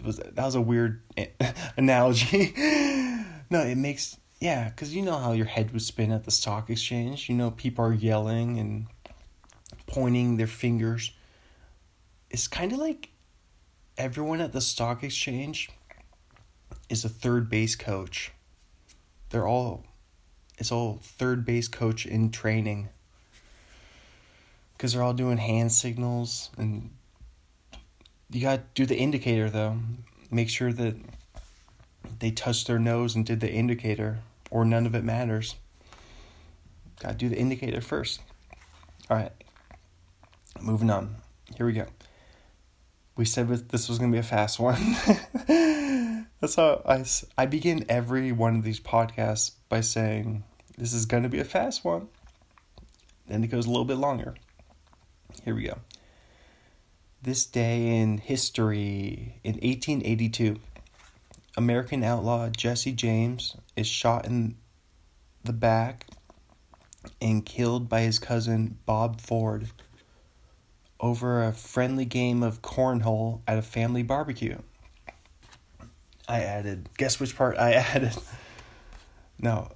was 0.03 0.17
that 0.17 0.35
was 0.37 0.55
a 0.55 0.61
weird 0.61 1.01
analogy. 1.77 2.53
no, 3.49 3.61
it 3.61 3.77
makes 3.77 4.17
yeah, 4.41 4.69
cuz 4.71 4.93
you 4.93 5.01
know 5.01 5.17
how 5.17 5.31
your 5.31 5.45
head 5.45 5.71
would 5.71 5.81
spin 5.81 6.11
at 6.11 6.25
the 6.25 6.31
stock 6.31 6.69
exchange. 6.69 7.29
You 7.29 7.35
know 7.35 7.51
people 7.51 7.85
are 7.85 7.93
yelling 7.93 8.59
and 8.59 8.87
pointing 9.95 10.35
their 10.35 10.45
fingers. 10.45 11.13
It's 12.29 12.49
kind 12.49 12.73
of 12.73 12.79
like 12.79 13.11
everyone 13.97 14.41
at 14.41 14.51
the 14.51 14.59
stock 14.59 15.05
exchange 15.05 15.69
is 16.89 17.05
a 17.05 17.09
third 17.09 17.49
base 17.49 17.77
coach. 17.77 18.33
They're 19.29 19.47
all 19.47 19.85
it's 20.57 20.71
all 20.71 20.99
third 21.01 21.45
base 21.45 21.69
coach 21.69 22.05
in 22.05 22.29
training. 22.29 22.89
Cuz 24.77 24.91
they're 24.91 25.01
all 25.01 25.13
doing 25.13 25.37
hand 25.37 25.71
signals 25.71 26.49
and 26.57 26.89
you 28.29 28.41
got 28.41 28.57
to 28.57 28.63
do 28.73 28.85
the 28.85 28.97
indicator 28.97 29.49
though. 29.49 29.79
Make 30.29 30.49
sure 30.49 30.73
that 30.73 30.97
they 32.19 32.31
touched 32.31 32.67
their 32.67 32.79
nose 32.79 33.15
and 33.15 33.25
did 33.25 33.39
the 33.39 33.51
indicator 33.51 34.19
or 34.51 34.65
none 34.65 34.85
of 34.85 34.93
it 34.93 35.05
matters. 35.05 35.55
Got 36.99 37.11
to 37.11 37.15
do 37.15 37.29
the 37.29 37.37
indicator 37.37 37.79
first. 37.79 38.19
All 39.09 39.15
right. 39.15 39.31
Moving 40.61 40.89
on. 40.89 41.15
Here 41.57 41.65
we 41.65 41.73
go. 41.73 41.85
We 43.17 43.25
said 43.25 43.47
this 43.47 43.87
was 43.87 43.97
going 43.97 44.11
to 44.11 44.15
be 44.15 44.19
a 44.19 44.23
fast 44.23 44.59
one. 44.59 44.81
That's 46.41 46.55
how 46.55 46.81
I, 46.85 47.05
I 47.37 47.45
begin 47.45 47.85
every 47.87 48.31
one 48.31 48.57
of 48.57 48.63
these 48.63 48.79
podcasts 48.79 49.51
by 49.69 49.81
saying, 49.81 50.43
This 50.77 50.93
is 50.93 51.05
going 51.05 51.23
to 51.23 51.29
be 51.29 51.39
a 51.39 51.45
fast 51.45 51.85
one. 51.85 52.07
Then 53.27 53.43
it 53.43 53.47
goes 53.47 53.65
a 53.65 53.69
little 53.69 53.85
bit 53.85 53.97
longer. 53.97 54.35
Here 55.43 55.55
we 55.55 55.63
go. 55.63 55.79
This 57.21 57.45
day 57.45 57.99
in 57.99 58.19
history, 58.19 59.39
in 59.43 59.53
1882, 59.53 60.59
American 61.57 62.03
outlaw 62.03 62.49
Jesse 62.49 62.91
James 62.91 63.55
is 63.75 63.87
shot 63.87 64.25
in 64.25 64.57
the 65.43 65.53
back 65.53 66.05
and 67.21 67.45
killed 67.45 67.87
by 67.87 68.01
his 68.01 68.19
cousin 68.19 68.77
Bob 68.85 69.21
Ford 69.21 69.69
over 70.99 71.43
a 71.43 71.51
friendly 71.51 72.05
game 72.05 72.43
of 72.43 72.61
cornhole 72.61 73.41
at 73.47 73.57
a 73.57 73.61
family 73.61 74.03
barbecue. 74.03 74.57
I 76.27 76.41
added. 76.41 76.89
Guess 76.97 77.19
which 77.19 77.35
part 77.35 77.57
I 77.57 77.73
added? 77.73 78.15
no. 79.39 79.69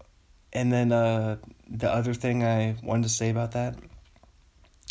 And 0.51 0.71
then 0.71 0.91
uh, 0.91 1.37
the 1.69 1.91
other 1.91 2.13
thing 2.13 2.43
I 2.43 2.75
wanted 2.81 3.03
to 3.03 3.09
say 3.09 3.29
about 3.29 3.51
that 3.51 3.75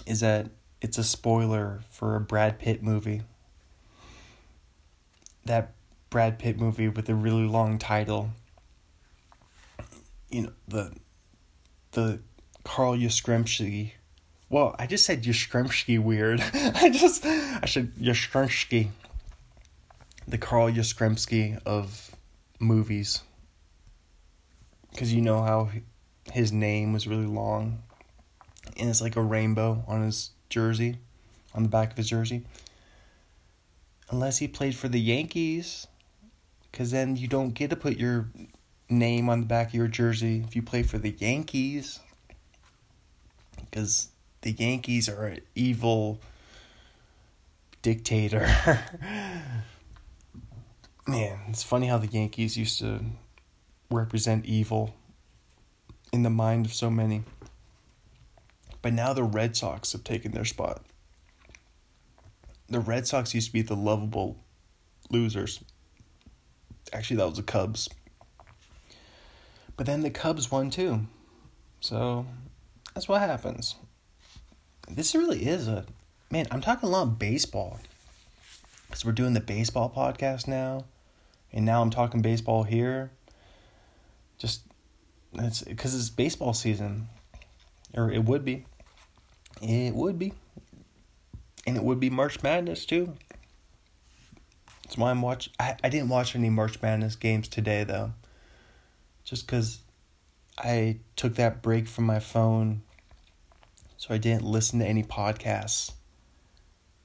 is 0.06 0.20
that 0.20 0.50
it's 0.80 0.98
a 0.98 1.04
spoiler 1.04 1.80
for 1.90 2.14
a 2.14 2.20
Brad 2.20 2.58
Pitt 2.58 2.82
movie. 2.82 3.22
That 5.44 5.72
Brad 6.10 6.38
Pitt 6.38 6.58
movie 6.58 6.88
with 6.88 7.08
a 7.08 7.14
really 7.14 7.46
long 7.46 7.78
title. 7.78 8.30
You 10.30 10.42
know, 10.42 10.52
the 10.68 10.92
the 11.92 12.20
Carl 12.64 12.94
Yastrzemski. 12.94 13.92
Well, 14.50 14.74
I 14.78 14.86
just 14.86 15.04
said 15.04 15.22
Yastrzemski 15.24 15.98
weird. 15.98 16.40
I 16.54 16.90
just 16.90 17.24
I 17.24 17.66
said 17.66 17.94
Yastrzemski 17.96 18.88
the 20.28 20.38
Carl 20.38 20.70
Yastrzemski 20.70 21.58
of 21.64 22.14
movies. 22.60 23.22
Because 24.90 25.12
you 25.12 25.22
know 25.22 25.42
how 25.42 25.70
his 26.32 26.52
name 26.52 26.92
was 26.92 27.08
really 27.08 27.26
long. 27.26 27.82
And 28.76 28.90
it's 28.90 29.00
like 29.00 29.16
a 29.16 29.22
rainbow 29.22 29.82
on 29.88 30.04
his 30.04 30.30
jersey, 30.50 30.98
on 31.54 31.62
the 31.62 31.68
back 31.68 31.92
of 31.92 31.96
his 31.96 32.10
jersey. 32.10 32.44
Unless 34.10 34.38
he 34.38 34.48
played 34.48 34.74
for 34.74 34.88
the 34.88 35.00
Yankees. 35.00 35.86
Because 36.70 36.90
then 36.90 37.16
you 37.16 37.26
don't 37.26 37.54
get 37.54 37.70
to 37.70 37.76
put 37.76 37.96
your 37.96 38.28
name 38.90 39.30
on 39.30 39.40
the 39.40 39.46
back 39.46 39.68
of 39.68 39.74
your 39.74 39.88
jersey 39.88 40.44
if 40.46 40.54
you 40.54 40.62
play 40.62 40.82
for 40.82 40.98
the 40.98 41.10
Yankees. 41.18 42.00
Because 43.58 44.08
the 44.42 44.52
Yankees 44.52 45.08
are 45.08 45.26
an 45.26 45.40
evil 45.54 46.20
dictator. 47.82 48.48
man, 51.06 51.38
it's 51.48 51.62
funny 51.62 51.86
how 51.86 51.98
the 51.98 52.06
Yankees 52.06 52.56
used 52.56 52.78
to 52.80 53.00
represent 53.90 54.44
evil 54.44 54.94
in 56.12 56.22
the 56.22 56.30
mind 56.30 56.66
of 56.66 56.74
so 56.74 56.90
many. 56.90 57.24
But 58.82 58.92
now 58.92 59.12
the 59.12 59.24
Red 59.24 59.56
Sox 59.56 59.92
have 59.92 60.04
taken 60.04 60.32
their 60.32 60.44
spot. 60.44 60.82
The 62.68 62.80
Red 62.80 63.06
Sox 63.06 63.34
used 63.34 63.48
to 63.48 63.52
be 63.52 63.62
the 63.62 63.74
lovable 63.74 64.36
losers. 65.10 65.64
Actually, 66.92 67.16
that 67.16 67.26
was 67.26 67.36
the 67.36 67.42
Cubs. 67.42 67.88
But 69.76 69.86
then 69.86 70.02
the 70.02 70.10
Cubs 70.10 70.50
won 70.50 70.70
too. 70.70 71.06
So 71.80 72.26
that's 72.94 73.08
what 73.08 73.20
happens. 73.20 73.76
This 74.90 75.14
really 75.14 75.46
is 75.46 75.68
a 75.68 75.84
man, 76.30 76.46
I'm 76.50 76.60
talking 76.60 76.88
a 76.88 76.92
lot 76.92 77.02
of 77.02 77.18
baseball. 77.18 77.78
Because 78.86 79.04
we're 79.04 79.12
doing 79.12 79.34
the 79.34 79.40
baseball 79.40 79.92
podcast 79.94 80.48
now 80.48 80.84
and 81.52 81.64
now 81.64 81.82
I'm 81.82 81.90
talking 81.90 82.22
baseball 82.22 82.64
here. 82.64 83.10
just 84.38 84.62
it's 85.34 85.62
because 85.62 85.94
it's 85.94 86.10
baseball 86.10 86.52
season, 86.52 87.08
or 87.94 88.10
it 88.10 88.24
would 88.24 88.44
be. 88.44 88.64
It 89.60 89.94
would 89.94 90.18
be, 90.18 90.32
and 91.66 91.76
it 91.76 91.82
would 91.82 92.00
be 92.00 92.10
March 92.10 92.42
Madness 92.42 92.86
too. 92.86 93.14
That's 94.84 94.96
why 94.96 95.10
I'm 95.10 95.22
watch. 95.22 95.50
I 95.58 95.76
I 95.82 95.88
didn't 95.88 96.08
watch 96.08 96.34
any 96.34 96.50
March 96.50 96.80
Madness 96.80 97.16
games 97.16 97.48
today 97.48 97.84
though. 97.84 98.12
Just 99.24 99.46
because 99.46 99.80
I 100.56 100.98
took 101.16 101.34
that 101.34 101.60
break 101.60 101.86
from 101.88 102.04
my 102.04 102.20
phone, 102.20 102.82
so 103.98 104.14
I 104.14 104.18
didn't 104.18 104.44
listen 104.44 104.78
to 104.78 104.86
any 104.86 105.02
podcasts, 105.02 105.92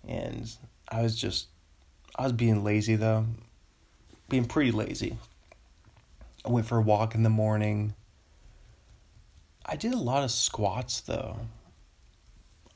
and 0.08 0.50
I 0.90 1.02
was 1.02 1.20
just 1.20 1.48
I 2.16 2.24
was 2.24 2.32
being 2.32 2.64
lazy 2.64 2.96
though, 2.96 3.26
being 4.30 4.46
pretty 4.46 4.72
lazy. 4.72 5.18
I 6.46 6.50
went 6.50 6.68
for 6.68 6.78
a 6.78 6.82
walk 6.82 7.16
in 7.16 7.24
the 7.24 7.30
morning. 7.30 7.96
I 9.66 9.76
did 9.76 9.94
a 9.94 9.98
lot 9.98 10.24
of 10.24 10.32
squats 10.32 11.02
though. 11.02 11.38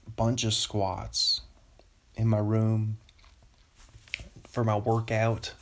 A 0.07 0.09
bunch 0.09 0.43
of 0.43 0.53
squats 0.53 1.41
in 2.15 2.27
my 2.27 2.39
room 2.39 2.97
for 4.49 4.63
my 4.63 4.77
workout. 4.77 5.53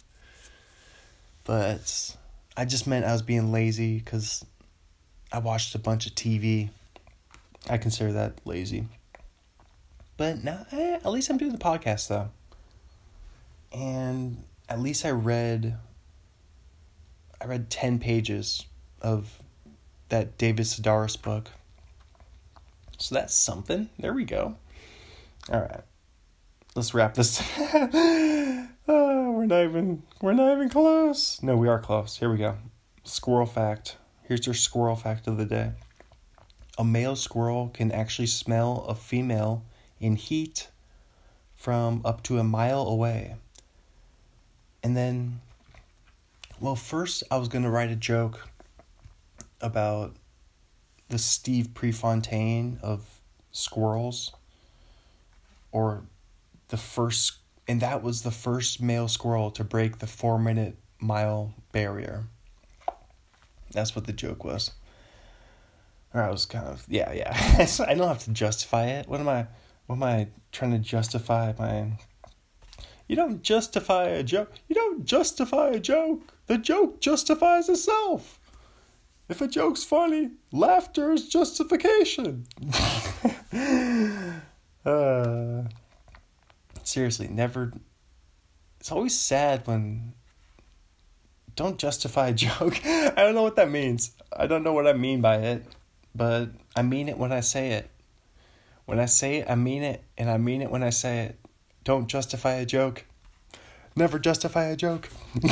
But 1.43 2.15
I 2.55 2.63
just 2.63 2.87
meant 2.87 3.05
I 3.05 3.11
was 3.11 3.21
being 3.21 3.51
lazy 3.51 3.99
because 3.99 4.45
I 5.31 5.39
watched 5.39 5.75
a 5.75 5.79
bunch 5.79 6.07
of 6.07 6.15
TV. 6.15 6.69
I 7.69 7.77
consider 7.77 8.11
that 8.13 8.39
lazy. 8.45 8.87
But 10.17 10.43
now, 10.43 10.65
eh, 10.71 10.95
at 10.95 11.11
least 11.11 11.29
I'm 11.29 11.37
doing 11.37 11.51
the 11.51 11.57
podcast 11.57 12.07
though. 12.07 12.29
And 13.73 14.43
at 14.69 14.79
least 14.79 15.05
I 15.05 15.11
read 15.11 15.77
I 17.41 17.45
read 17.45 17.69
10 17.69 17.99
pages 17.99 18.65
of 19.01 19.39
that 20.09 20.37
David 20.37 20.65
Sedaris 20.65 21.21
book. 21.21 21.49
So 22.97 23.15
that's 23.15 23.35
something. 23.35 23.89
There 23.99 24.13
we 24.13 24.23
go. 24.23 24.55
All 25.51 25.61
right. 25.61 25.81
Let's 26.75 26.93
wrap 26.93 27.13
this. 27.13 27.41
oh, 27.57 28.67
we're 28.87 29.45
not 29.45 29.63
even 29.63 30.03
we're 30.21 30.33
not 30.33 30.53
even 30.53 30.69
close. 30.69 31.41
No, 31.43 31.55
we 31.57 31.67
are 31.67 31.79
close. 31.79 32.17
Here 32.17 32.29
we 32.29 32.37
go. 32.37 32.55
Squirrel 33.03 33.45
fact. 33.45 33.97
Here's 34.23 34.45
your 34.45 34.55
squirrel 34.55 34.95
fact 34.95 35.27
of 35.27 35.37
the 35.37 35.45
day. 35.45 35.71
A 36.77 36.83
male 36.83 37.15
squirrel 37.15 37.69
can 37.73 37.91
actually 37.91 38.27
smell 38.27 38.85
a 38.87 38.95
female 38.95 39.63
in 39.99 40.15
heat 40.15 40.69
from 41.55 42.01
up 42.03 42.21
to 42.23 42.37
a 42.37 42.43
mile 42.43 42.87
away. 42.87 43.35
And 44.83 44.95
then 44.95 45.39
well, 46.59 46.75
first, 46.75 47.23
I 47.29 47.37
was 47.37 47.49
going 47.49 47.63
to 47.63 47.69
write 47.69 47.91
a 47.91 47.97
joke 47.97 48.47
about 49.59 50.15
the 51.09 51.17
Steve 51.17 51.73
Prefontaine 51.73 52.79
of 52.81 53.19
squirrels, 53.51 54.31
or 55.71 56.03
the 56.69 56.77
first, 56.77 57.39
and 57.67 57.81
that 57.81 58.01
was 58.01 58.21
the 58.21 58.31
first 58.31 58.81
male 58.81 59.09
squirrel 59.09 59.51
to 59.51 59.63
break 59.65 59.99
the 59.99 60.07
four 60.07 60.39
minute 60.39 60.77
mile 60.99 61.53
barrier. 61.73 62.23
That's 63.71 63.93
what 63.95 64.05
the 64.05 64.13
joke 64.13 64.45
was. 64.45 64.71
Or 66.15 66.23
I 66.23 66.31
was 66.31 66.47
kind 66.47 66.65
of, 66.65 66.83
yeah, 66.87 67.11
yeah. 67.11 67.31
I 67.87 67.93
don't 67.93 68.07
have 68.07 68.23
to 68.23 68.31
justify 68.31 68.85
it. 68.87 69.07
What 69.07 69.19
am 69.19 69.29
I, 69.29 69.45
what 69.85 69.97
am 69.97 70.03
I 70.03 70.29
trying 70.51 70.71
to 70.71 70.79
justify 70.79 71.53
my 71.59 71.91
you 73.07 73.15
don't 73.15 73.43
justify 73.43 74.05
a 74.05 74.23
joke. 74.23 74.51
You 74.67 74.75
don't 74.75 75.05
justify 75.05 75.69
a 75.69 75.79
joke. 75.79 76.33
The 76.47 76.57
joke 76.57 77.01
justifies 77.01 77.69
itself. 77.69 78.39
If 79.29 79.41
a 79.41 79.47
joke's 79.47 79.83
funny, 79.83 80.31
laughter 80.51 81.11
is 81.11 81.27
justification. 81.27 82.45
uh, 84.85 85.63
seriously, 86.83 87.27
never. 87.27 87.73
It's 88.79 88.91
always 88.91 89.17
sad 89.17 89.67
when. 89.67 90.13
Don't 91.55 91.77
justify 91.77 92.29
a 92.29 92.33
joke. 92.45 92.85
I 92.85 93.13
don't 93.15 93.35
know 93.35 93.43
what 93.43 93.55
that 93.55 93.69
means. 93.69 94.11
I 94.35 94.47
don't 94.47 94.63
know 94.63 94.73
what 94.73 94.87
I 94.87 94.93
mean 94.93 95.21
by 95.21 95.37
it, 95.37 95.65
but 96.15 96.49
I 96.75 96.81
mean 96.81 97.09
it 97.09 97.17
when 97.17 97.31
I 97.31 97.41
say 97.41 97.71
it. 97.71 97.89
When 98.85 98.99
I 98.99 99.05
say 99.05 99.37
it, 99.37 99.49
I 99.49 99.55
mean 99.55 99.83
it, 99.83 100.03
and 100.17 100.29
I 100.29 100.37
mean 100.37 100.61
it 100.61 100.71
when 100.71 100.83
I 100.83 100.91
say 100.91 101.25
it. 101.25 101.39
Don't 101.83 102.07
justify 102.07 102.53
a 102.53 102.65
joke. 102.65 103.05
Never 103.95 104.19
justify 104.19 104.65
a 104.65 104.75
joke. 104.75 105.09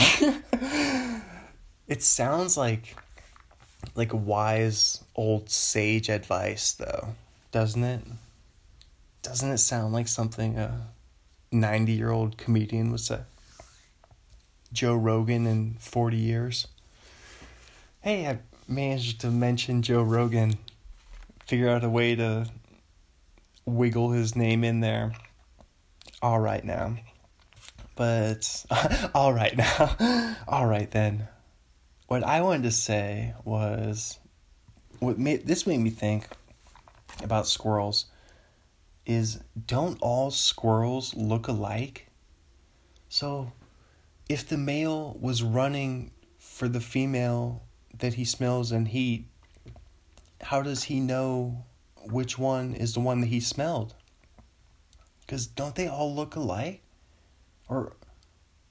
it 1.87 2.01
sounds 2.01 2.57
like 2.57 2.95
like 3.95 4.11
wise 4.13 5.03
old 5.15 5.49
sage 5.49 6.09
advice 6.09 6.73
though, 6.73 7.09
doesn't 7.51 7.83
it? 7.83 8.01
Doesn't 9.21 9.51
it 9.51 9.57
sound 9.59 9.93
like 9.93 10.07
something 10.07 10.57
a 10.57 10.87
90-year-old 11.53 12.37
comedian 12.37 12.91
would 12.91 12.99
say? 12.99 13.19
Joe 14.73 14.95
Rogan 14.95 15.45
in 15.47 15.75
40 15.79 16.17
years. 16.17 16.67
Hey, 18.01 18.27
I 18.27 18.39
managed 18.67 19.21
to 19.21 19.27
mention 19.27 19.81
Joe 19.81 20.03
Rogan. 20.03 20.57
Figure 21.45 21.69
out 21.69 21.83
a 21.83 21.89
way 21.89 22.15
to 22.15 22.47
wiggle 23.65 24.11
his 24.11 24.35
name 24.35 24.63
in 24.63 24.79
there 24.79 25.13
all 26.23 26.39
right 26.39 26.63
now. 26.63 26.95
But 27.95 28.65
all 29.13 29.33
right 29.33 29.55
now. 29.55 30.37
all 30.47 30.65
right 30.65 30.89
then. 30.89 31.27
What 32.07 32.23
I 32.23 32.41
wanted 32.41 32.63
to 32.63 32.71
say 32.71 33.33
was 33.43 34.17
what 34.99 35.19
made 35.19 35.45
this 35.45 35.67
made 35.67 35.79
me 35.79 35.89
think 35.89 36.27
about 37.21 37.47
squirrels 37.47 38.05
is 39.05 39.41
don't 39.67 39.97
all 40.01 40.31
squirrels 40.31 41.13
look 41.15 41.47
alike? 41.47 42.07
So 43.09 43.51
if 44.29 44.47
the 44.47 44.57
male 44.57 45.17
was 45.19 45.43
running 45.43 46.11
for 46.39 46.67
the 46.67 46.79
female 46.79 47.63
that 48.03 48.15
he 48.15 48.25
smells 48.25 48.73
and 48.73 48.89
he 48.89 49.25
how 50.41 50.61
does 50.61 50.83
he 50.83 50.99
know 50.99 51.63
which 52.11 52.37
one 52.37 52.73
is 52.73 52.95
the 52.95 52.99
one 52.99 53.21
that 53.21 53.27
he 53.27 53.39
smelled? 53.39 53.95
Because 55.21 55.47
don't 55.47 55.73
they 55.75 55.87
all 55.87 56.13
look 56.13 56.35
alike? 56.35 56.81
Or 57.69 57.95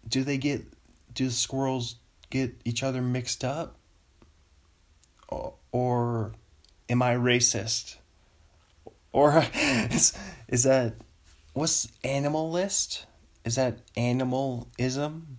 do 0.07 0.23
they 0.23 0.37
get, 0.37 0.67
do 1.15 1.25
the 1.25 1.33
squirrels 1.33 1.97
get 2.29 2.61
each 2.67 2.83
other 2.83 3.01
mixed 3.01 3.43
up? 3.43 3.79
Or, 5.29 5.55
or 5.73 6.33
am 6.91 7.01
I 7.01 7.15
racist? 7.15 7.97
Or 9.13 9.47
is, 9.55 10.13
is 10.47 10.65
that, 10.65 10.97
what's 11.55 11.87
animalist? 12.05 13.07
Is 13.47 13.55
that 13.55 13.79
animalism? 13.97 15.39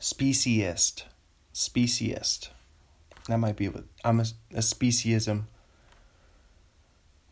Speciest. 0.00 1.04
Speciest. 1.56 2.50
That 3.28 3.38
might 3.38 3.56
be 3.56 3.70
what 3.70 3.84
I'm 4.04 4.20
a, 4.20 4.26
a 4.52 4.58
speciesism. 4.58 5.44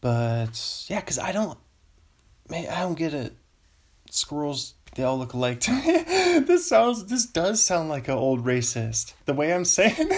But 0.00 0.86
yeah, 0.88 1.00
because 1.00 1.18
I 1.18 1.30
don't 1.30 1.58
man, 2.48 2.70
I 2.70 2.80
don't 2.80 2.94
get 2.94 3.12
it. 3.12 3.34
Squirrels, 4.10 4.72
they 4.94 5.02
all 5.02 5.18
look 5.18 5.34
alike. 5.34 5.60
this 5.66 6.66
sounds, 6.66 7.04
this 7.04 7.26
does 7.26 7.62
sound 7.62 7.90
like 7.90 8.08
an 8.08 8.14
old 8.14 8.46
racist. 8.46 9.12
The 9.26 9.34
way 9.34 9.52
I'm 9.52 9.66
saying 9.66 9.94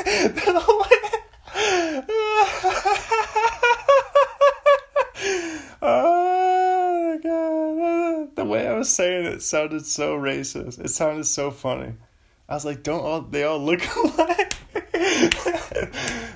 oh 5.83 7.19
god, 7.25 8.37
the 8.37 8.45
way 8.45 8.69
I 8.69 8.75
was 8.75 8.88
saying 8.88 9.27
it 9.27 9.42
sounded 9.42 9.85
so 9.85 10.16
racist. 10.16 10.79
It 10.79 10.90
sounded 10.90 11.27
so 11.27 11.51
funny. 11.51 11.95
I 12.49 12.55
was 12.55 12.65
like, 12.65 12.83
don't 12.83 13.01
all 13.01 13.21
they 13.23 13.45
all 13.45 13.59
look 13.59 13.83
alike? 13.97 14.55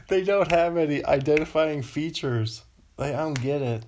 they 0.09 0.23
don't 0.25 0.51
have 0.51 0.77
any 0.77 1.05
identifying 1.05 1.83
features. 1.83 2.63
Like 2.97 3.15
I 3.15 3.19
don't 3.19 3.41
get 3.41 3.63
it. 3.63 3.85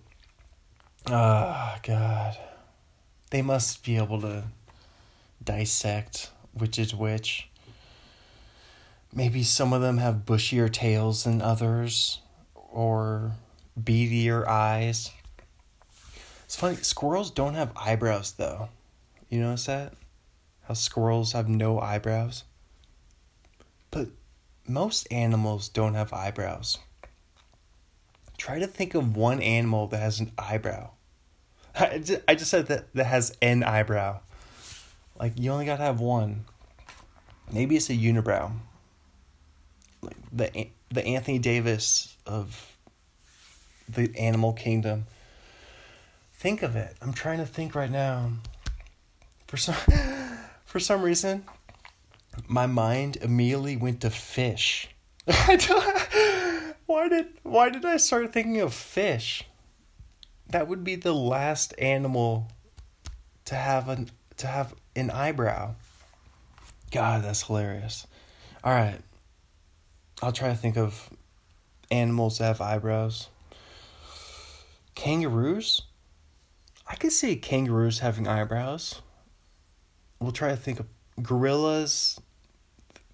Ah, 1.09 1.75
oh, 1.75 1.81
God. 1.83 2.37
They 3.31 3.43
must 3.43 3.85
be 3.85 3.97
able 3.97 4.21
to 4.21 4.45
dissect 5.43 6.31
which 6.53 6.79
is 6.79 6.95
which. 6.95 7.49
Maybe 9.15 9.43
some 9.43 9.73
of 9.73 9.83
them 9.83 9.99
have 9.99 10.25
bushier 10.25 10.73
tails 10.73 11.25
than 11.25 11.43
others, 11.43 12.21
or 12.55 13.33
beadier 13.79 14.47
eyes. 14.47 15.11
It's 16.45 16.57
funny, 16.57 16.77
squirrels 16.77 17.31
don't 17.31 17.55
have 17.55 17.73
eyebrows, 17.77 18.33
though. 18.33 18.69
You 19.29 19.41
notice 19.41 19.67
that? 19.67 19.95
How 20.65 20.75
squirrels 20.75 21.33
have 21.33 21.49
no 21.49 21.81
eyebrows? 21.81 22.45
But 23.91 24.09
most 24.67 25.07
animals 25.11 25.69
don't 25.69 25.95
have 25.95 26.13
eyebrows. 26.13 26.79
Try 28.39 28.59
to 28.59 28.67
think 28.67 28.95
of 28.95 29.17
one 29.17 29.41
animal 29.41 29.87
that 29.89 29.99
has 29.99 30.21
an 30.21 30.33
eyebrow. 30.39 30.91
I 31.75 31.99
just, 31.99 32.23
I 32.27 32.35
just 32.35 32.51
said 32.51 32.67
that 32.67 32.93
that 32.95 33.05
has 33.05 33.37
an 33.43 33.63
eyebrow. 33.63 34.21
Like 35.19 35.35
you 35.37 35.51
only 35.51 35.67
gotta 35.67 35.83
have 35.83 36.01
one. 36.01 36.45
Maybe 37.53 37.77
it's 37.77 37.91
a 37.91 37.95
unibrow. 37.95 38.53
Like 40.01 40.17
the 40.33 40.69
the 40.91 41.05
Anthony 41.07 41.39
Davis 41.39 42.17
of 42.27 42.77
the 43.89 44.11
animal 44.19 44.53
kingdom. 44.53 45.07
Think 46.35 46.63
of 46.63 46.77
it. 46.77 46.97
I'm 47.01 47.13
trying 47.13 47.39
to 47.39 47.47
think 47.47 47.75
right 47.75 47.91
now. 47.91 48.33
For 49.47 49.57
some 49.57 49.77
for 50.73 50.81
some 50.81 51.03
reason, 51.03 51.45
my 52.49 52.65
mind 52.65 53.19
immediately 53.21 53.77
went 53.77 54.01
to 54.01 54.09
fish. 54.09 54.89
why 56.87 57.09
did 57.11 57.27
why 57.43 57.69
did 57.69 57.85
I 57.85 57.99
start 57.99 58.33
thinking 58.33 58.59
of 58.59 58.73
fish? 58.73 59.45
That 60.49 60.69
would 60.69 60.83
be 60.83 60.95
the 60.95 61.13
last 61.13 61.75
animal 61.77 62.49
to 63.45 63.55
have 63.55 63.91
an 63.91 64.09
to 64.39 64.47
have 64.47 64.75
an 64.97 65.11
eyebrow. 65.11 65.75
God, 66.91 67.23
that's 67.23 67.43
hilarious. 67.43 68.07
All 68.65 68.73
right. 68.73 69.01
I'll 70.23 70.33
try 70.33 70.49
to 70.49 70.57
think 70.57 70.79
of 70.79 71.11
animals 71.91 72.39
that 72.39 72.47
have 72.47 72.63
eyebrows. 72.63 73.29
Kangaroos? 74.95 75.83
I 76.87 76.95
could 76.95 77.13
see 77.13 77.37
kangaroos 77.37 77.99
having 77.99 78.27
eyebrows. 78.27 79.03
We'll 80.23 80.33
try 80.33 80.51
to 80.51 80.57
think 80.57 80.79
of 80.79 80.87
gorillas, 81.21 82.21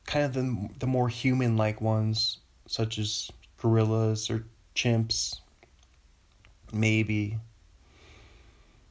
kind 0.04 0.26
of 0.26 0.34
the, 0.34 0.68
the 0.78 0.86
more 0.86 1.08
human 1.08 1.56
like 1.56 1.80
ones, 1.80 2.38
such 2.66 2.98
as 2.98 3.30
gorillas 3.56 4.30
or 4.30 4.44
chimps. 4.74 5.40
Maybe. 6.72 7.38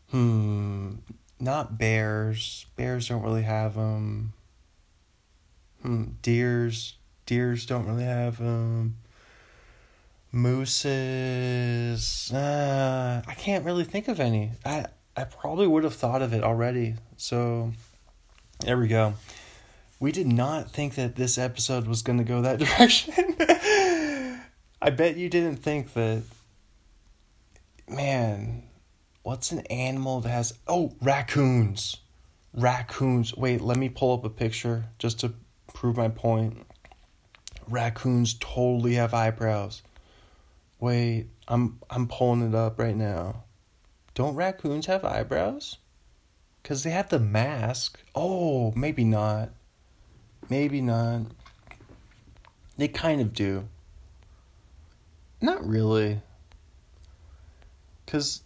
Hmm. 0.10 0.94
Not 1.40 1.78
bears. 1.78 2.66
Bears 2.76 3.08
don't 3.08 3.22
really 3.22 3.44
have 3.44 3.76
them. 3.76 4.34
Hmm. 5.84 6.06
Deers. 6.22 6.96
Deers 7.28 7.68
don't 7.68 7.86
really 7.86 8.06
have 8.06 8.40
them. 8.40 8.98
Mooses. 10.32 12.32
Uh, 12.34 13.22
I 13.28 13.34
can't 13.36 13.64
really 13.64 13.84
think 13.84 14.08
of 14.08 14.20
any. 14.20 14.52
I 14.66 14.88
I 15.16 15.24
probably 15.24 15.68
would 15.68 15.84
have 15.84 15.96
thought 15.96 16.22
of 16.22 16.34
it 16.34 16.44
already. 16.44 16.96
So 17.18 17.74
there 18.60 18.78
we 18.78 18.88
go. 18.88 19.14
We 20.00 20.12
did 20.12 20.28
not 20.28 20.72
think 20.72 20.96
that 20.96 21.16
this 21.16 21.38
episode 21.38 21.88
was 21.88 22.02
going 22.02 22.20
to 22.20 22.24
go 22.24 22.42
that 22.42 22.60
direction. 22.60 23.14
I 24.82 24.90
bet 24.92 25.18
you 25.18 25.30
didn't 25.30 25.58
think 25.58 25.94
that. 25.94 26.24
Man, 27.90 28.64
what's 29.24 29.52
an 29.52 29.62
animal 29.68 30.22
that 30.22 30.30
has. 30.30 30.54
Oh, 30.68 30.94
raccoons. 31.02 31.98
Raccoons. 32.54 33.36
Wait, 33.36 33.62
let 33.62 33.78
me 33.78 33.90
pull 33.90 34.14
up 34.14 34.26
a 34.26 34.30
picture 34.30 34.86
just 35.00 35.20
to 35.22 35.34
prove 35.74 35.98
my 35.98 36.10
point. 36.10 36.66
Raccoons 37.70 38.36
totally 38.40 38.96
have 38.96 39.14
eyebrows. 39.14 39.82
Wait, 40.80 41.28
I'm 41.48 41.80
I'm 41.90 42.08
pulling 42.08 42.48
it 42.48 42.56
up 42.56 42.80
right 42.80 42.96
now. 42.96 43.44
Don't 44.14 44.36
raccoons 44.36 44.86
have 44.86 45.04
eyebrows? 45.06 45.78
Cuz 46.68 46.84
they 46.84 46.90
have 46.90 47.08
the 47.08 47.18
mask. 47.18 47.98
Oh, 48.14 48.74
maybe 48.76 49.06
not. 49.06 49.52
Maybe 50.50 50.82
not. 50.82 51.28
They 52.76 52.90
kind 52.90 53.22
of 53.22 53.32
do. 53.32 53.70
Not 55.40 55.66
really. 55.66 56.22
Cuz 58.06 58.42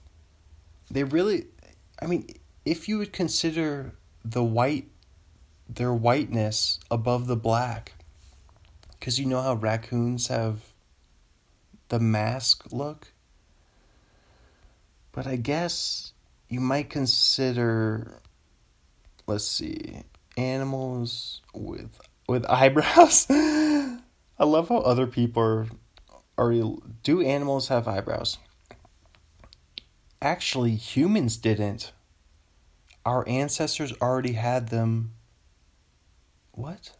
they 0.91 1.03
really 1.03 1.47
I 1.99 2.05
mean, 2.05 2.27
if 2.63 2.87
you 2.87 2.99
would 2.99 3.11
consider 3.11 3.95
the 4.23 4.43
white 4.43 4.91
their 5.67 5.91
whiteness 5.91 6.79
above 6.91 7.25
the 7.25 7.35
black 7.35 7.93
cuz 8.99 9.19
you 9.19 9.25
know 9.25 9.41
how 9.41 9.55
raccoons 9.55 10.27
have 10.27 10.73
the 11.89 11.99
mask 11.99 12.71
look. 12.71 13.13
But 15.11 15.25
I 15.25 15.37
guess 15.37 16.10
you 16.51 16.59
might 16.59 16.89
consider 16.89 18.19
let's 19.25 19.47
see 19.47 20.03
animals 20.37 21.41
with 21.53 21.99
with 22.27 22.45
eyebrows. 22.49 23.25
I 23.29 24.43
love 24.43 24.67
how 24.67 24.79
other 24.79 25.07
people 25.07 25.41
are 25.41 25.67
are 26.37 26.53
do 27.03 27.21
animals 27.21 27.69
have 27.69 27.87
eyebrows? 27.87 28.37
Actually, 30.21 30.75
humans 30.75 31.37
didn't. 31.37 31.93
Our 33.05 33.27
ancestors 33.27 33.93
already 34.01 34.33
had 34.33 34.69
them. 34.69 35.13
What? 36.51 36.91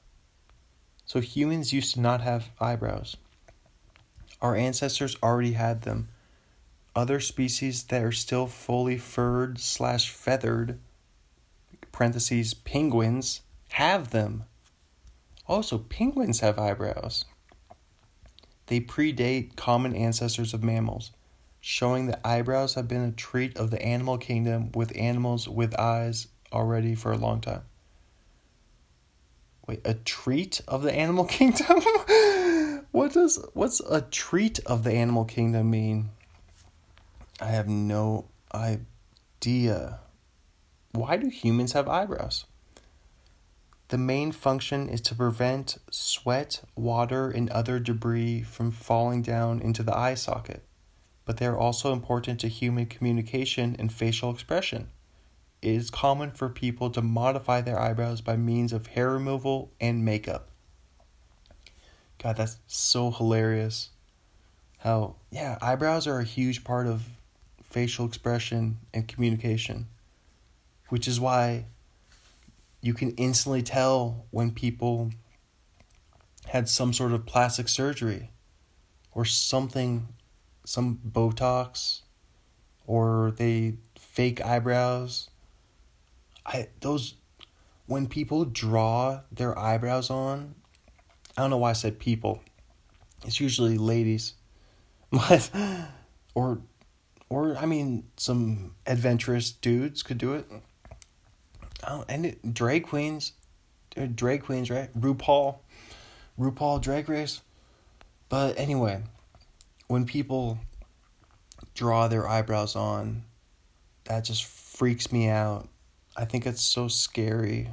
So 1.05 1.19
humans 1.19 1.73
used 1.73 1.95
to 1.95 2.01
not 2.01 2.21
have 2.21 2.49
eyebrows. 2.59 3.17
Our 4.41 4.55
ancestors 4.55 5.17
already 5.21 5.51
had 5.51 5.81
them. 5.81 6.07
Other 6.95 7.19
species 7.19 7.83
that 7.83 8.03
are 8.03 8.11
still 8.11 8.47
fully 8.47 8.97
furred 8.97 9.59
slash 9.59 10.09
feathered, 10.09 10.79
parentheses, 11.91 12.53
penguins, 12.53 13.41
have 13.69 14.11
them. 14.11 14.43
Also, 15.47 15.77
penguins 15.77 16.41
have 16.41 16.59
eyebrows. 16.59 17.25
They 18.67 18.81
predate 18.81 19.55
common 19.55 19.95
ancestors 19.95 20.53
of 20.53 20.63
mammals, 20.63 21.11
showing 21.61 22.07
that 22.07 22.25
eyebrows 22.25 22.75
have 22.75 22.87
been 22.87 23.01
a 23.01 23.11
treat 23.11 23.57
of 23.57 23.71
the 23.71 23.81
animal 23.81 24.17
kingdom 24.17 24.71
with 24.73 24.95
animals 24.97 25.47
with 25.47 25.77
eyes 25.79 26.27
already 26.51 26.95
for 26.95 27.11
a 27.11 27.17
long 27.17 27.39
time. 27.39 27.63
Wait, 29.67 29.81
a 29.85 29.93
treat 29.93 30.61
of 30.67 30.83
the 30.83 30.93
animal 30.93 31.25
kingdom? 31.37 31.81
What 32.91 33.13
does 33.13 33.45
what's 33.53 33.79
a 33.79 34.01
treat 34.01 34.59
of 34.65 34.83
the 34.83 34.91
animal 34.91 35.23
kingdom 35.23 35.69
mean? 35.69 36.09
I 37.41 37.47
have 37.47 37.67
no 37.67 38.27
idea. 38.53 40.01
Why 40.91 41.17
do 41.17 41.27
humans 41.27 41.73
have 41.73 41.89
eyebrows? 41.89 42.45
The 43.87 43.97
main 43.97 44.31
function 44.31 44.87
is 44.87 45.01
to 45.01 45.15
prevent 45.15 45.79
sweat, 45.89 46.61
water, 46.75 47.31
and 47.31 47.49
other 47.49 47.79
debris 47.79 48.43
from 48.43 48.69
falling 48.69 49.23
down 49.23 49.59
into 49.59 49.81
the 49.81 49.97
eye 49.97 50.13
socket, 50.13 50.63
but 51.25 51.37
they 51.37 51.47
are 51.47 51.57
also 51.57 51.91
important 51.91 52.39
to 52.41 52.47
human 52.47 52.85
communication 52.85 53.75
and 53.79 53.91
facial 53.91 54.29
expression. 54.29 54.91
It 55.63 55.71
is 55.71 55.89
common 55.89 56.29
for 56.31 56.47
people 56.47 56.91
to 56.91 57.01
modify 57.01 57.61
their 57.61 57.79
eyebrows 57.79 58.21
by 58.21 58.37
means 58.37 58.71
of 58.71 58.87
hair 58.87 59.09
removal 59.09 59.71
and 59.81 60.05
makeup. 60.05 60.49
God, 62.21 62.37
that's 62.37 62.57
so 62.67 63.09
hilarious. 63.09 63.89
How, 64.77 65.15
yeah, 65.31 65.57
eyebrows 65.59 66.05
are 66.05 66.19
a 66.19 66.23
huge 66.23 66.63
part 66.63 66.85
of 66.85 67.20
facial 67.71 68.05
expression 68.05 68.77
and 68.93 69.07
communication, 69.07 69.87
which 70.89 71.07
is 71.07 71.19
why 71.19 71.65
you 72.81 72.93
can 72.93 73.11
instantly 73.11 73.61
tell 73.61 74.25
when 74.31 74.51
people 74.51 75.11
had 76.47 76.67
some 76.67 76.93
sort 76.93 77.11
of 77.11 77.25
plastic 77.25 77.67
surgery 77.67 78.31
or 79.13 79.25
something, 79.25 80.07
some 80.65 80.99
Botox, 81.07 82.01
or 82.85 83.33
they 83.37 83.75
fake 83.95 84.43
eyebrows. 84.45 85.29
I 86.45 86.67
those 86.81 87.15
when 87.85 88.07
people 88.07 88.45
draw 88.45 89.21
their 89.31 89.57
eyebrows 89.57 90.09
on 90.09 90.55
I 91.37 91.41
don't 91.41 91.49
know 91.49 91.57
why 91.57 91.69
I 91.69 91.73
said 91.73 91.99
people. 91.99 92.41
It's 93.25 93.39
usually 93.39 93.77
ladies. 93.77 94.33
But 95.11 95.49
or 96.33 96.61
or 97.31 97.55
I 97.55 97.65
mean 97.65 98.03
some 98.17 98.75
adventurous 98.85 99.51
dudes 99.51 100.03
could 100.03 100.17
do 100.17 100.33
it. 100.33 100.45
Oh, 101.87 102.03
and 102.09 102.25
it, 102.25 102.53
drag 102.53 102.83
queens, 102.83 103.31
uh, 103.95 104.07
drag 104.13 104.43
queens, 104.43 104.69
right? 104.69 104.89
RuPaul, 104.99 105.59
RuPaul 106.37 106.81
Drag 106.81 107.07
Race. 107.07 107.41
But 108.27 108.59
anyway, 108.59 109.03
when 109.87 110.05
people 110.05 110.59
draw 111.73 112.09
their 112.09 112.27
eyebrows 112.27 112.75
on, 112.75 113.23
that 114.03 114.25
just 114.25 114.43
freaks 114.43 115.09
me 115.11 115.29
out. 115.29 115.69
I 116.17 116.25
think 116.25 116.45
it's 116.45 116.61
so 116.61 116.89
scary 116.89 117.69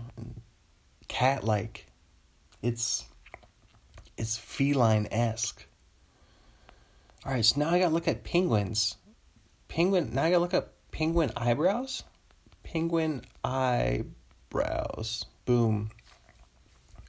cat 1.08 1.42
like. 1.42 1.86
It's 2.62 3.06
it's 4.16 4.38
feline 4.38 5.08
esque. 5.10 5.66
All 7.26 7.32
right, 7.32 7.44
so 7.44 7.58
now 7.58 7.70
I 7.70 7.80
gotta 7.80 7.92
look 7.92 8.06
at 8.06 8.22
penguins. 8.22 8.97
Penguin. 9.68 10.10
Now 10.14 10.24
I 10.24 10.30
gotta 10.30 10.40
look 10.40 10.54
up 10.54 10.74
penguin 10.90 11.30
eyebrows. 11.36 12.04
Penguin 12.62 13.22
eyebrows. 13.44 15.24
Boom. 15.44 15.90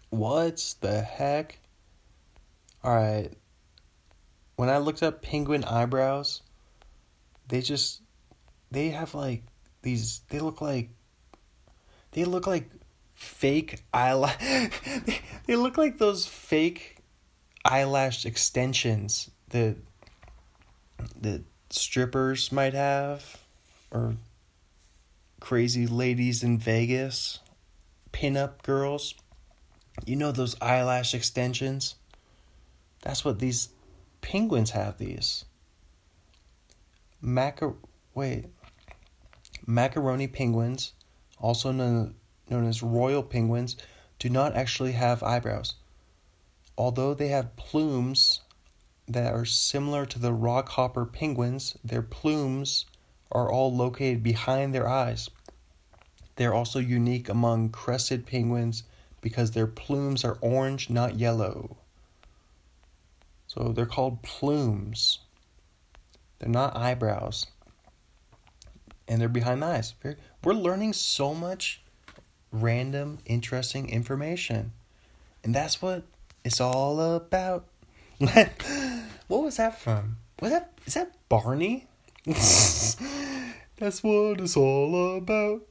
What 0.10 0.76
the 0.82 1.02
heck? 1.02 1.60
All 2.84 2.96
right. 2.96 3.32
When 4.56 4.70
I 4.70 4.78
looked 4.78 5.04
up 5.04 5.22
penguin 5.22 5.64
eyebrows, 5.64 6.42
they 7.48 7.62
just 7.62 8.02
they 8.72 8.90
have 8.90 9.14
like 9.16 9.44
these. 9.82 10.22
They 10.30 10.40
look 10.40 10.62
like 10.62 10.90
they 12.12 12.26
look 12.26 12.48
like 12.48 12.70
fake 13.14 13.84
eyelash. 13.94 14.38
they 15.46 15.56
look 15.56 15.78
like 15.78 15.98
those 15.98 16.26
fake 16.26 16.98
eyelash 17.66 18.26
extensions 18.26 19.30
that 19.50 19.76
that 21.22 21.44
strippers 21.70 22.52
might 22.52 22.74
have 22.74 23.38
or 23.92 24.16
crazy 25.40 25.88
ladies 25.88 26.44
in 26.44 26.58
Vegas, 26.58 27.40
pinup 28.12 28.62
girls. 28.64 29.16
You 30.06 30.16
know 30.16 30.32
those 30.32 30.56
eyelash 30.62 31.14
extensions? 31.14 31.96
That's 33.02 33.24
what 33.24 33.40
these 33.40 33.70
penguins 34.22 34.72
have 34.72 34.98
these. 34.98 35.46
Macar 37.24 37.76
wait. 38.14 38.46
Macaroni 39.66 40.28
penguins, 40.28 40.94
also 41.38 41.72
known, 41.72 42.16
known 42.50 42.68
as 42.68 42.82
royal 42.82 43.22
penguins, 43.22 43.78
do 44.18 44.30
not 44.30 44.56
actually 44.56 44.94
have 44.94 45.22
eyebrows. 45.22 45.76
Although 46.78 47.14
they 47.14 47.28
have 47.28 47.56
plumes 47.56 48.42
that 49.10 49.34
are 49.34 49.46
similar 49.46 50.06
to 50.06 50.20
the 50.20 50.32
rockhopper 50.32 51.12
penguins, 51.12 51.76
their 51.84 52.04
plumes 52.04 52.86
are 53.32 53.52
all 53.52 53.76
located 53.76 54.24
behind 54.24 54.74
their 54.74 54.88
eyes. 54.88 55.30
They're 56.36 56.54
also 56.54 56.80
unique 56.80 57.28
among 57.28 57.70
crested 57.70 58.26
penguins 58.26 58.84
because 59.20 59.52
their 59.52 59.68
plumes 59.68 60.24
are 60.24 60.38
orange, 60.42 60.90
not 60.90 61.20
yellow. 61.20 61.76
So 63.48 63.74
they're 63.74 63.86
called 63.86 64.22
plumes. 64.22 65.20
They're 66.38 66.50
not 66.50 66.78
eyebrows. 66.78 67.48
And 69.08 69.20
they're 69.20 69.28
behind 69.28 69.64
the 69.64 69.66
eyes. 69.66 69.96
We're 70.44 70.54
learning 70.54 70.94
so 70.94 71.34
much 71.34 71.82
random, 72.52 73.20
interesting 73.26 73.90
information. 73.90 74.72
And 75.44 75.54
that's 75.54 75.82
what 75.82 76.04
it's 76.46 76.62
all 76.62 77.02
about. 77.16 77.66
what 79.30 79.44
was 79.44 79.58
that 79.58 79.80
from? 79.80 80.18
Was 80.42 80.52
that 80.52 80.74
is 80.88 80.96
that 80.96 81.14
Barney? 81.30 81.86
that's 82.26 84.02
what 84.02 84.42
it's 84.42 84.58
all 84.58 85.18
about. 85.18 85.62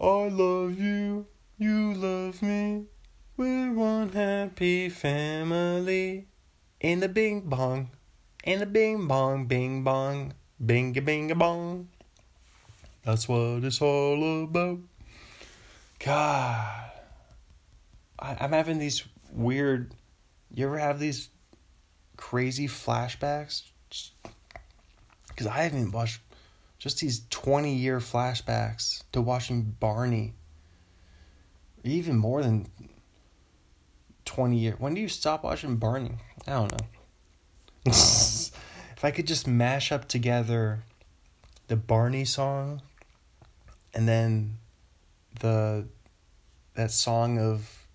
I 0.00 0.28
love 0.28 0.78
you, 0.78 1.26
you 1.58 1.92
love 1.92 2.40
me. 2.40 2.86
We're 3.36 3.72
one 3.72 4.12
happy 4.12 4.88
family. 4.88 6.26
In 6.80 7.00
the 7.00 7.08
bing 7.08 7.42
bong, 7.42 7.90
in 8.44 8.60
the 8.60 8.66
bing 8.66 9.06
bong, 9.06 9.44
bing 9.44 9.84
bong, 9.84 10.32
bing 10.64 10.96
a 10.96 11.02
bing 11.02 11.30
a 11.30 11.34
bong. 11.34 11.88
That's 13.04 13.28
what 13.28 13.62
it's 13.62 13.82
all 13.82 14.44
about. 14.44 14.78
God, 15.98 16.90
I, 18.18 18.36
I'm 18.40 18.52
having 18.52 18.78
these 18.78 19.04
weird. 19.32 19.92
You 20.54 20.66
ever 20.66 20.78
have 20.78 20.98
these 20.98 21.28
crazy 22.16 22.66
flashbacks? 22.66 23.62
Because 25.28 25.46
I 25.46 25.62
haven't 25.62 25.92
watched 25.92 26.20
just 26.78 27.00
these 27.00 27.26
20 27.30 27.74
year 27.74 27.98
flashbacks 27.98 29.02
to 29.12 29.20
watching 29.20 29.76
Barney. 29.78 30.34
Even 31.84 32.16
more 32.16 32.42
than 32.42 32.66
20 34.24 34.56
years. 34.56 34.80
When 34.80 34.94
do 34.94 35.00
you 35.00 35.08
stop 35.08 35.44
watching 35.44 35.76
Barney? 35.76 36.16
I 36.46 36.52
don't 36.52 36.72
know. 36.72 36.86
if 37.86 39.04
I 39.04 39.10
could 39.10 39.26
just 39.26 39.46
mash 39.46 39.92
up 39.92 40.08
together 40.08 40.82
the 41.68 41.76
Barney 41.76 42.24
song 42.24 42.82
and 43.94 44.08
then 44.08 44.58
the 45.40 45.86
that 46.74 46.90
song 46.90 47.38
of 47.38 47.86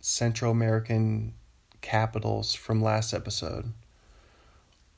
Central 0.00 0.52
American 0.52 1.34
capitals 1.80 2.54
from 2.54 2.82
last 2.82 3.12
episode. 3.12 3.72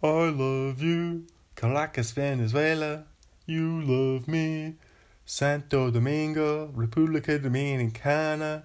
I 0.02 0.30
love 0.30 0.82
you, 0.82 1.26
Caracas, 1.54 2.10
Venezuela. 2.12 3.04
You 3.46 3.82
love 3.82 4.26
me, 4.26 4.74
Santo 5.24 5.90
Domingo, 5.90 6.68
República 6.68 7.38
Dominicana. 7.38 8.64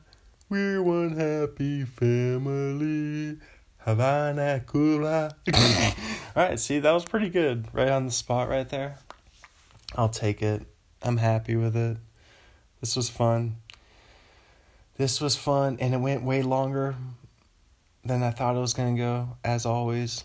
We're 0.49 0.81
one 0.81 1.15
happy 1.17 1.83
family. 1.83 3.37
Havana, 3.79 4.63
Cuba. 4.69 5.35
All 6.35 6.43
right, 6.43 6.59
see, 6.59 6.79
that 6.79 6.91
was 6.91 7.05
pretty 7.05 7.29
good. 7.29 7.67
Right 7.73 7.89
on 7.89 8.05
the 8.05 8.11
spot, 8.11 8.49
right 8.49 8.67
there. 8.67 8.97
I'll 9.95 10.09
take 10.09 10.41
it. 10.41 10.65
I'm 11.01 11.17
happy 11.17 11.55
with 11.55 11.75
it. 11.75 11.97
This 12.81 12.95
was 12.95 13.09
fun. 13.09 13.57
This 14.97 15.21
was 15.21 15.35
fun, 15.35 15.77
and 15.79 15.93
it 15.93 15.99
went 15.99 16.23
way 16.23 16.41
longer 16.41 16.95
than 18.07 18.23
I 18.23 18.31
thought 18.31 18.55
it 18.55 18.59
was 18.59 18.73
going 18.73 18.95
to 18.95 19.01
go, 19.01 19.37
as 19.43 19.65
always. 19.65 20.23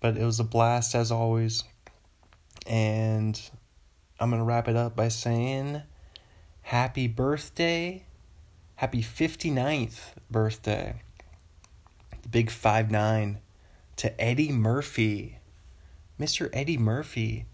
But 0.00 0.16
it 0.16 0.24
was 0.24 0.40
a 0.40 0.44
blast, 0.44 0.94
as 0.94 1.12
always. 1.12 1.64
And 2.66 3.40
I'm 4.18 4.30
going 4.30 4.40
to 4.40 4.44
wrap 4.44 4.68
it 4.68 4.76
up 4.76 4.96
by 4.96 5.08
saying 5.08 5.82
happy 6.62 7.06
birthday. 7.06 8.04
Happy 8.76 9.02
59th 9.02 10.00
birthday. 10.30 11.00
The 12.22 12.28
big 12.28 12.50
5 12.50 12.90
9 12.90 13.38
to 13.96 14.20
Eddie 14.20 14.52
Murphy. 14.52 15.38
Mr. 16.20 16.50
Eddie 16.52 16.78
Murphy. 16.78 17.46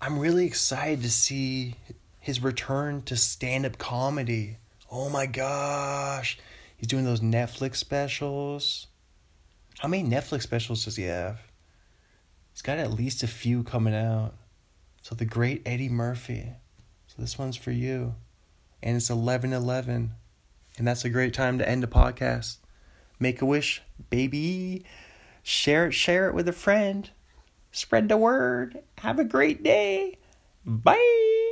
I'm 0.00 0.18
really 0.18 0.44
excited 0.44 1.02
to 1.02 1.10
see 1.10 1.76
his 2.18 2.42
return 2.42 3.02
to 3.02 3.16
stand 3.16 3.64
up 3.64 3.78
comedy. 3.78 4.58
Oh 4.90 5.08
my 5.08 5.26
gosh. 5.26 6.38
He's 6.78 6.88
doing 6.88 7.04
those 7.04 7.20
Netflix 7.20 7.76
specials. 7.76 8.86
How 9.80 9.88
many 9.88 10.08
Netflix 10.08 10.42
specials 10.42 10.84
does 10.84 10.96
he 10.96 11.04
have? 11.04 11.40
He's 12.52 12.62
got 12.62 12.78
at 12.78 12.92
least 12.92 13.22
a 13.22 13.28
few 13.28 13.64
coming 13.64 13.94
out. 13.94 14.34
So 15.02 15.14
the 15.14 15.24
great 15.24 15.62
Eddie 15.66 15.88
Murphy. 15.88 16.52
So 17.08 17.16
this 17.18 17.36
one's 17.36 17.56
for 17.56 17.72
you. 17.72 18.14
And 18.80 18.96
it's 18.96 19.10
11:11. 19.10 20.12
And 20.76 20.86
that's 20.86 21.04
a 21.04 21.10
great 21.10 21.34
time 21.34 21.58
to 21.58 21.68
end 21.68 21.82
a 21.82 21.88
podcast. 21.88 22.58
Make 23.18 23.42
a 23.42 23.46
wish, 23.46 23.82
baby. 24.08 24.84
Share 25.42 25.86
it, 25.86 25.92
share 25.92 26.28
it 26.28 26.34
with 26.34 26.46
a 26.48 26.52
friend. 26.52 27.10
Spread 27.72 28.08
the 28.08 28.16
word. 28.16 28.82
Have 28.98 29.18
a 29.18 29.24
great 29.24 29.64
day. 29.64 30.18
Bye. 30.64 31.47